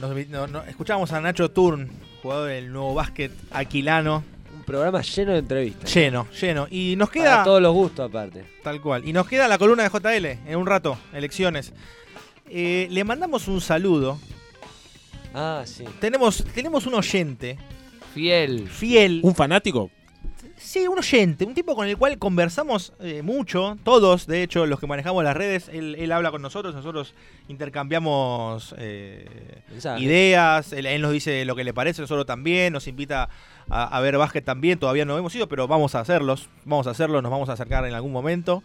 Nos, 0.00 0.14
vi- 0.14 0.26
no- 0.26 0.46
no- 0.46 0.62
escuchamos 0.64 1.12
a 1.12 1.20
Nacho 1.20 1.50
Turn, 1.50 1.90
jugador 2.22 2.48
del 2.50 2.72
nuevo 2.72 2.94
básquet 2.94 3.32
aquilano. 3.50 4.22
Programa 4.66 5.00
lleno 5.00 5.32
de 5.32 5.38
entrevistas. 5.38 5.94
Lleno, 5.94 6.26
lleno. 6.40 6.66
Y 6.70 6.94
nos 6.96 7.08
Para 7.10 7.20
queda. 7.22 7.44
todos 7.44 7.62
los 7.62 7.72
gustos, 7.72 8.08
aparte. 8.08 8.44
Tal 8.64 8.80
cual. 8.80 9.06
Y 9.08 9.12
nos 9.12 9.26
queda 9.28 9.46
la 9.48 9.58
columna 9.58 9.84
de 9.84 9.90
JL 9.90 10.26
en 10.50 10.56
un 10.56 10.66
rato, 10.66 10.98
elecciones. 11.12 11.72
Eh, 12.50 12.88
le 12.90 13.04
mandamos 13.04 13.46
un 13.48 13.60
saludo. 13.60 14.18
Ah, 15.34 15.62
sí. 15.64 15.84
Tenemos, 16.00 16.44
tenemos 16.54 16.86
un 16.86 16.94
oyente 16.94 17.58
Fiel. 18.14 18.68
fiel. 18.68 19.20
¿Un 19.22 19.34
fanático? 19.34 19.90
Sí, 20.66 20.88
un 20.88 20.98
oyente, 20.98 21.44
un 21.44 21.54
tipo 21.54 21.76
con 21.76 21.86
el 21.86 21.96
cual 21.96 22.18
conversamos 22.18 22.92
eh, 22.98 23.22
mucho, 23.22 23.78
todos, 23.84 24.26
de 24.26 24.42
hecho, 24.42 24.66
los 24.66 24.80
que 24.80 24.88
manejamos 24.88 25.22
las 25.22 25.36
redes, 25.36 25.68
él, 25.72 25.94
él 25.96 26.10
habla 26.10 26.32
con 26.32 26.42
nosotros, 26.42 26.74
nosotros 26.74 27.14
intercambiamos 27.48 28.74
eh, 28.76 29.62
ideas, 29.98 30.72
él, 30.72 30.86
él 30.86 31.00
nos 31.02 31.12
dice 31.12 31.44
lo 31.44 31.54
que 31.54 31.62
le 31.62 31.72
parece, 31.72 32.02
nosotros 32.02 32.26
también, 32.26 32.72
nos 32.72 32.88
invita 32.88 33.28
a, 33.70 33.96
a 33.96 34.00
ver 34.00 34.18
básquet 34.18 34.44
también, 34.44 34.76
todavía 34.76 35.04
no 35.04 35.16
hemos 35.16 35.32
ido, 35.36 35.48
pero 35.48 35.68
vamos 35.68 35.94
a 35.94 36.00
hacerlos, 36.00 36.48
vamos 36.64 36.88
a 36.88 36.90
hacerlos, 36.90 37.22
nos 37.22 37.30
vamos 37.30 37.48
a 37.48 37.52
acercar 37.52 37.86
en 37.86 37.94
algún 37.94 38.10
momento. 38.10 38.64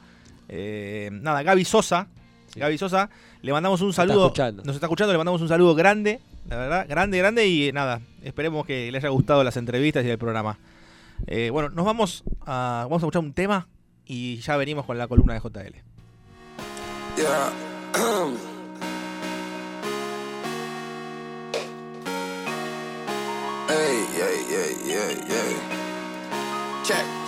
Eh, 0.49 1.09
nada, 1.13 1.43
Gaby 1.43 1.65
Sosa, 1.65 2.07
Sí. 2.47 2.59
Gaby 2.59 2.79
Sosa, 2.79 3.11
le 3.43 3.51
mandamos 3.51 3.79
un 3.81 3.93
saludo, 3.93 4.33
nos 4.65 4.75
está 4.75 4.87
escuchando, 4.87 5.13
le 5.13 5.19
mandamos 5.19 5.39
un 5.39 5.47
saludo 5.49 5.75
grande, 5.75 6.19
la 6.49 6.57
verdad, 6.57 6.85
grande, 6.89 7.17
grande 7.19 7.47
y 7.47 7.71
nada, 7.71 8.01
esperemos 8.23 8.65
que 8.65 8.91
le 8.91 8.97
haya 8.97 9.09
gustado 9.09 9.43
las 9.43 9.55
entrevistas 9.55 10.03
y 10.03 10.09
el 10.09 10.17
programa. 10.17 10.57
Eh, 11.27 11.49
bueno, 11.49 11.69
nos 11.69 11.85
vamos 11.85 12.23
a, 12.45 12.81
vamos 12.83 13.01
a 13.03 13.05
escuchar 13.05 13.21
un 13.21 13.33
tema 13.33 13.67
y 14.05 14.37
ya 14.37 14.57
venimos 14.57 14.85
con 14.85 14.97
la 14.97 15.07
columna 15.07 15.33
de 15.33 15.39
JL. 15.39 15.75
Yeah. 17.17 17.51
Check. 26.83 27.20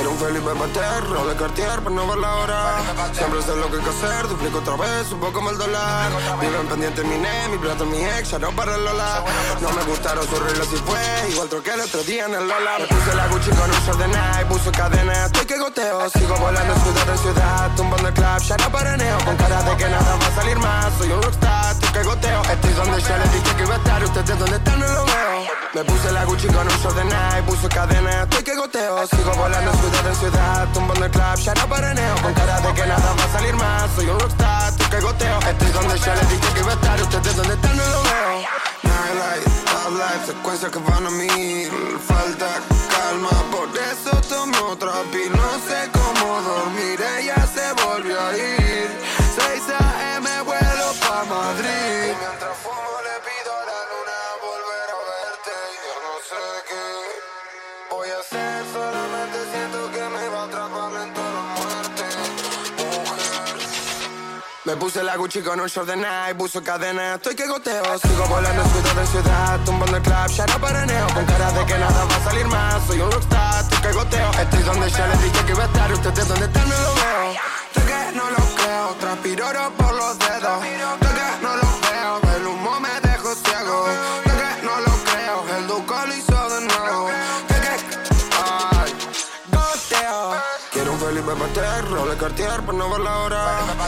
Quiero 0.00 0.12
un 0.12 0.18
Felipe 0.18 0.48
Pater, 0.58 1.10
Rolex 1.10 1.38
Cartier 1.38 1.80
para 1.84 1.94
no 1.94 2.06
ver 2.06 2.16
la 2.16 2.34
hora. 2.36 2.80
Siempre 3.12 3.42
sé 3.42 3.54
lo 3.54 3.68
que 3.68 3.76
hay 3.76 3.82
que 3.82 3.90
hacer, 3.90 4.28
duplico 4.28 4.58
otra 4.60 4.76
vez, 4.76 5.12
un 5.12 5.20
poco 5.20 5.42
más 5.42 5.52
el 5.52 5.58
dólar. 5.58 6.10
Viven 6.40 6.66
pendiente 6.68 7.04
mi 7.04 7.18
ne, 7.18 7.48
mi 7.48 7.58
plata, 7.58 7.84
mi 7.84 8.02
ex, 8.02 8.30
ya 8.30 8.38
no 8.38 8.50
para 8.52 8.76
el 8.76 8.82
Lola. 8.82 9.22
No 9.60 9.68
me 9.72 9.82
gustaron 9.84 10.26
sus 10.26 10.38
reglas 10.38 10.68
y 10.72 10.76
fue, 10.76 11.28
igual 11.28 11.50
troqué 11.50 11.74
el 11.74 11.80
otro 11.82 12.02
día 12.04 12.24
en 12.24 12.34
el 12.34 12.48
Lola. 12.48 12.78
Me 12.78 12.86
puse 12.86 13.14
la 13.14 13.26
Gucci 13.28 13.50
con 13.50 13.68
un 13.68 13.80
short 13.84 13.98
de 13.98 14.08
Nike, 14.08 14.44
puso 14.48 14.72
cadena, 14.72 15.26
estoy 15.26 15.44
que 15.44 15.58
goteo. 15.58 16.08
Sigo 16.08 16.34
volando 16.36 16.74
ciudad 16.76 17.08
en 17.10 17.18
ciudad, 17.18 17.70
tumbando 17.76 18.08
el 18.08 18.14
club, 18.14 18.38
ya 18.38 18.56
no 18.56 18.72
paraneo. 18.72 19.18
Con 19.26 19.36
cara 19.36 19.62
de 19.64 19.76
que 19.76 19.84
nada 19.84 20.16
va 20.16 20.26
a 20.26 20.34
salir 20.34 20.58
más, 20.60 20.94
soy 20.96 21.12
un 21.12 21.22
rockstar, 21.22 21.72
estoy 21.72 21.88
que 21.90 22.02
goteo. 22.04 22.40
Estoy 22.40 22.72
donde 22.72 23.02
ya 23.02 23.18
les 23.18 23.32
dije 23.34 23.54
que 23.54 23.62
iba 23.64 23.74
a 23.74 23.76
estar, 23.76 24.02
ustedes 24.02 24.38
donde 24.38 24.56
están 24.56 24.80
no 24.80 24.86
lo 24.86 25.04
veo. 25.04 25.30
Me 25.74 25.84
puse 25.84 26.10
la 26.10 26.24
Gucci 26.24 26.46
con 26.48 26.66
un 26.66 26.78
short 26.80 26.96
de 26.96 27.04
Nike, 27.04 27.42
puso 27.46 27.68
cadena, 27.68 28.22
estoy 28.22 28.42
que 28.42 28.56
goteo. 28.56 29.06
Sigo 29.06 29.32
volando 29.34 29.70
ciudad 29.72 29.89
en 29.98 30.14
ciudad, 30.14 30.68
tumbando 30.72 31.04
el 31.04 31.10
club, 31.10 31.36
ya 31.36 31.54
no 31.54 31.68
paraneo. 31.68 32.14
Con 32.22 32.34
cara 32.34 32.60
de 32.60 32.74
que 32.74 32.86
nada 32.86 33.14
va 33.18 33.24
a 33.24 33.32
salir 33.32 33.54
más, 33.54 33.90
soy 33.96 34.08
un 34.08 34.18
rockstar, 34.20 34.68
estoy 34.70 34.86
que 34.86 35.00
goteo. 35.00 35.38
Estoy 35.40 35.70
donde 35.72 35.98
ya 35.98 36.14
les 36.14 36.28
dije 36.30 36.54
que 36.54 36.60
iba 36.60 36.70
a 36.70 36.74
estar, 36.74 37.02
ustedes 37.02 37.36
donde 37.36 37.54
están 37.54 37.76
no 37.76 37.86
lo 37.88 38.02
veo. 38.02 38.34
Nightlight, 38.82 39.44
top 39.64 39.92
life, 39.92 40.26
secuencias 40.26 40.70
que 40.70 40.78
van 40.78 41.06
a 41.06 41.10
mil. 41.10 41.70
Falta 42.06 42.60
calma, 42.90 43.30
por 43.50 43.68
eso 43.76 44.10
tomo 44.28 44.70
otra. 44.70 44.92
No 44.92 45.50
sé 45.68 45.90
cómo 45.92 46.40
dormir, 46.42 47.00
ella 47.18 47.46
se 47.46 47.72
volvió 47.84 48.20
a 48.20 48.36
ir. 48.36 48.59
Me 64.70 64.76
puse 64.76 65.02
la 65.02 65.16
Gucci 65.16 65.42
con 65.42 65.58
un 65.58 65.66
short 65.66 65.88
de 65.88 65.96
Nike, 65.96 66.36
puso 66.38 66.62
cadena, 66.62 67.16
estoy 67.16 67.34
que 67.34 67.44
goteo. 67.48 67.98
Sigo 67.98 68.24
volando 68.28 68.62
ciudad 68.66 68.98
en 69.00 69.06
ciudad, 69.08 69.60
tumbando 69.64 69.96
el 69.96 70.02
club, 70.04 70.26
ya 70.28 70.46
no 70.46 70.60
paraneo. 70.60 71.06
Con 71.12 71.24
cara 71.24 71.50
de 71.50 71.66
que 71.66 71.76
nada 71.76 72.04
va 72.04 72.14
a 72.14 72.22
salir 72.22 72.46
más, 72.46 72.86
soy 72.86 73.00
un 73.00 73.10
rockstar, 73.10 73.64
estoy 73.64 73.78
que 73.80 73.92
goteo. 73.92 74.30
Estoy 74.30 74.62
donde 74.62 74.90
ya 74.90 75.06
les 75.08 75.22
dije 75.24 75.44
que 75.44 75.52
iba 75.54 75.64
a 75.64 75.66
estar, 75.66 75.92
ustedes 75.92 76.28
donde 76.28 76.46
están 76.46 76.68
no 76.68 76.78
lo 76.82 76.94
veo. 76.94 77.32
Sé 77.74 77.80
que 77.82 78.16
no 78.16 78.30
lo 78.30 78.36
creo, 78.54 78.94
transpiro 79.00 79.46
por 79.76 79.92
los 79.92 80.18
dedos. 80.20 80.79
Pater, 91.52 91.90
Rolex 91.90 92.20
Cartier 92.20 92.62
para 92.62 92.78
no 92.78 92.90
ver 92.90 93.00
la 93.00 93.18
hora. 93.18 93.44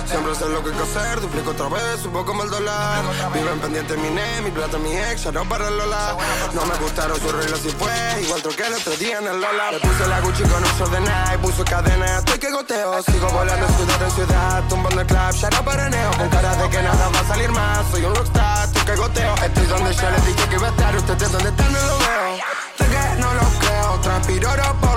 Siempre 0.07 0.35
sé 0.35 0.48
lo 0.48 0.62
que 0.62 0.70
hay 0.70 0.77
que 0.77 0.83
hacer, 0.83 1.20
duplico 1.20 1.51
otra 1.51 1.68
vez, 1.68 2.05
un 2.05 2.12
poco 2.12 2.35
más 2.35 2.46
el 2.46 2.51
dólar. 2.51 3.05
Viven 3.33 3.61
pendiente 3.61 3.96
mi 3.96 4.11
ne, 4.11 4.40
mi 4.42 4.51
plata, 4.51 4.79
mi 4.79 4.96
ex, 4.96 5.25
ya 5.25 5.33
no 5.33 5.44
para 5.48 5.68
el 5.68 5.77
Lola. 5.77 6.16
No 6.55 6.66
me 6.66 6.75
gustaron 6.77 7.20
sus 7.20 7.33
reglas 7.33 7.64
y 7.64 7.70
fue, 7.70 8.22
igual 8.22 8.42
troqué 8.42 8.66
el 8.66 8.75
otro 8.75 8.96
día 8.96 9.18
en 9.18 9.27
el 9.27 9.40
Lola. 9.40 9.72
Le 9.72 9.81
puse 9.81 10.07
la 10.09 10.20
Gucci 10.20 10.42
con 10.42 10.62
un 10.62 10.70
short 10.79 10.92
de 10.92 11.01
Nike, 11.01 11.38
puso 11.40 11.64
cadena, 11.64 12.18
estoy 12.18 12.38
que 12.38 12.51
goteo. 12.51 13.03
Sigo 13.03 13.29
volando 13.29 13.66
ciudad 13.68 14.03
en 14.03 14.11
ciudad, 14.11 14.64
tumbando 14.68 15.01
el 15.01 15.07
club, 15.07 15.31
ya 15.33 15.51
no 15.51 15.64
paraneo 15.64 16.11
Con 16.18 16.29
cara 16.31 16.57
de 16.57 16.68
que 16.68 16.83
nada 16.83 17.09
va 17.09 17.20
a 17.20 17.25
salir 17.27 17.51
más 17.51 17.87
Soy 17.90 18.05
un 18.05 18.14
rockstar, 18.14 18.68
tú 18.72 18.85
que 18.85 18.96
goteo 18.96 19.35
Estoy 19.35 19.66
donde 19.66 19.94
yo 19.94 20.11
les 20.11 20.27
dije 20.27 20.48
que 20.48 20.57
iba 20.57 20.66
a 20.66 20.70
estar 20.70 20.96
Ustedes 20.96 21.33
donde 21.33 21.48
están 21.48 21.72
no 21.72 21.79
lo 21.81 21.98
veo 21.98 22.37
Sé 22.79 22.85
que 22.85 23.20
no 23.20 23.35
lo 23.35 23.59
creo, 23.61 24.01
transpiro 24.01 24.51
por 24.81 24.92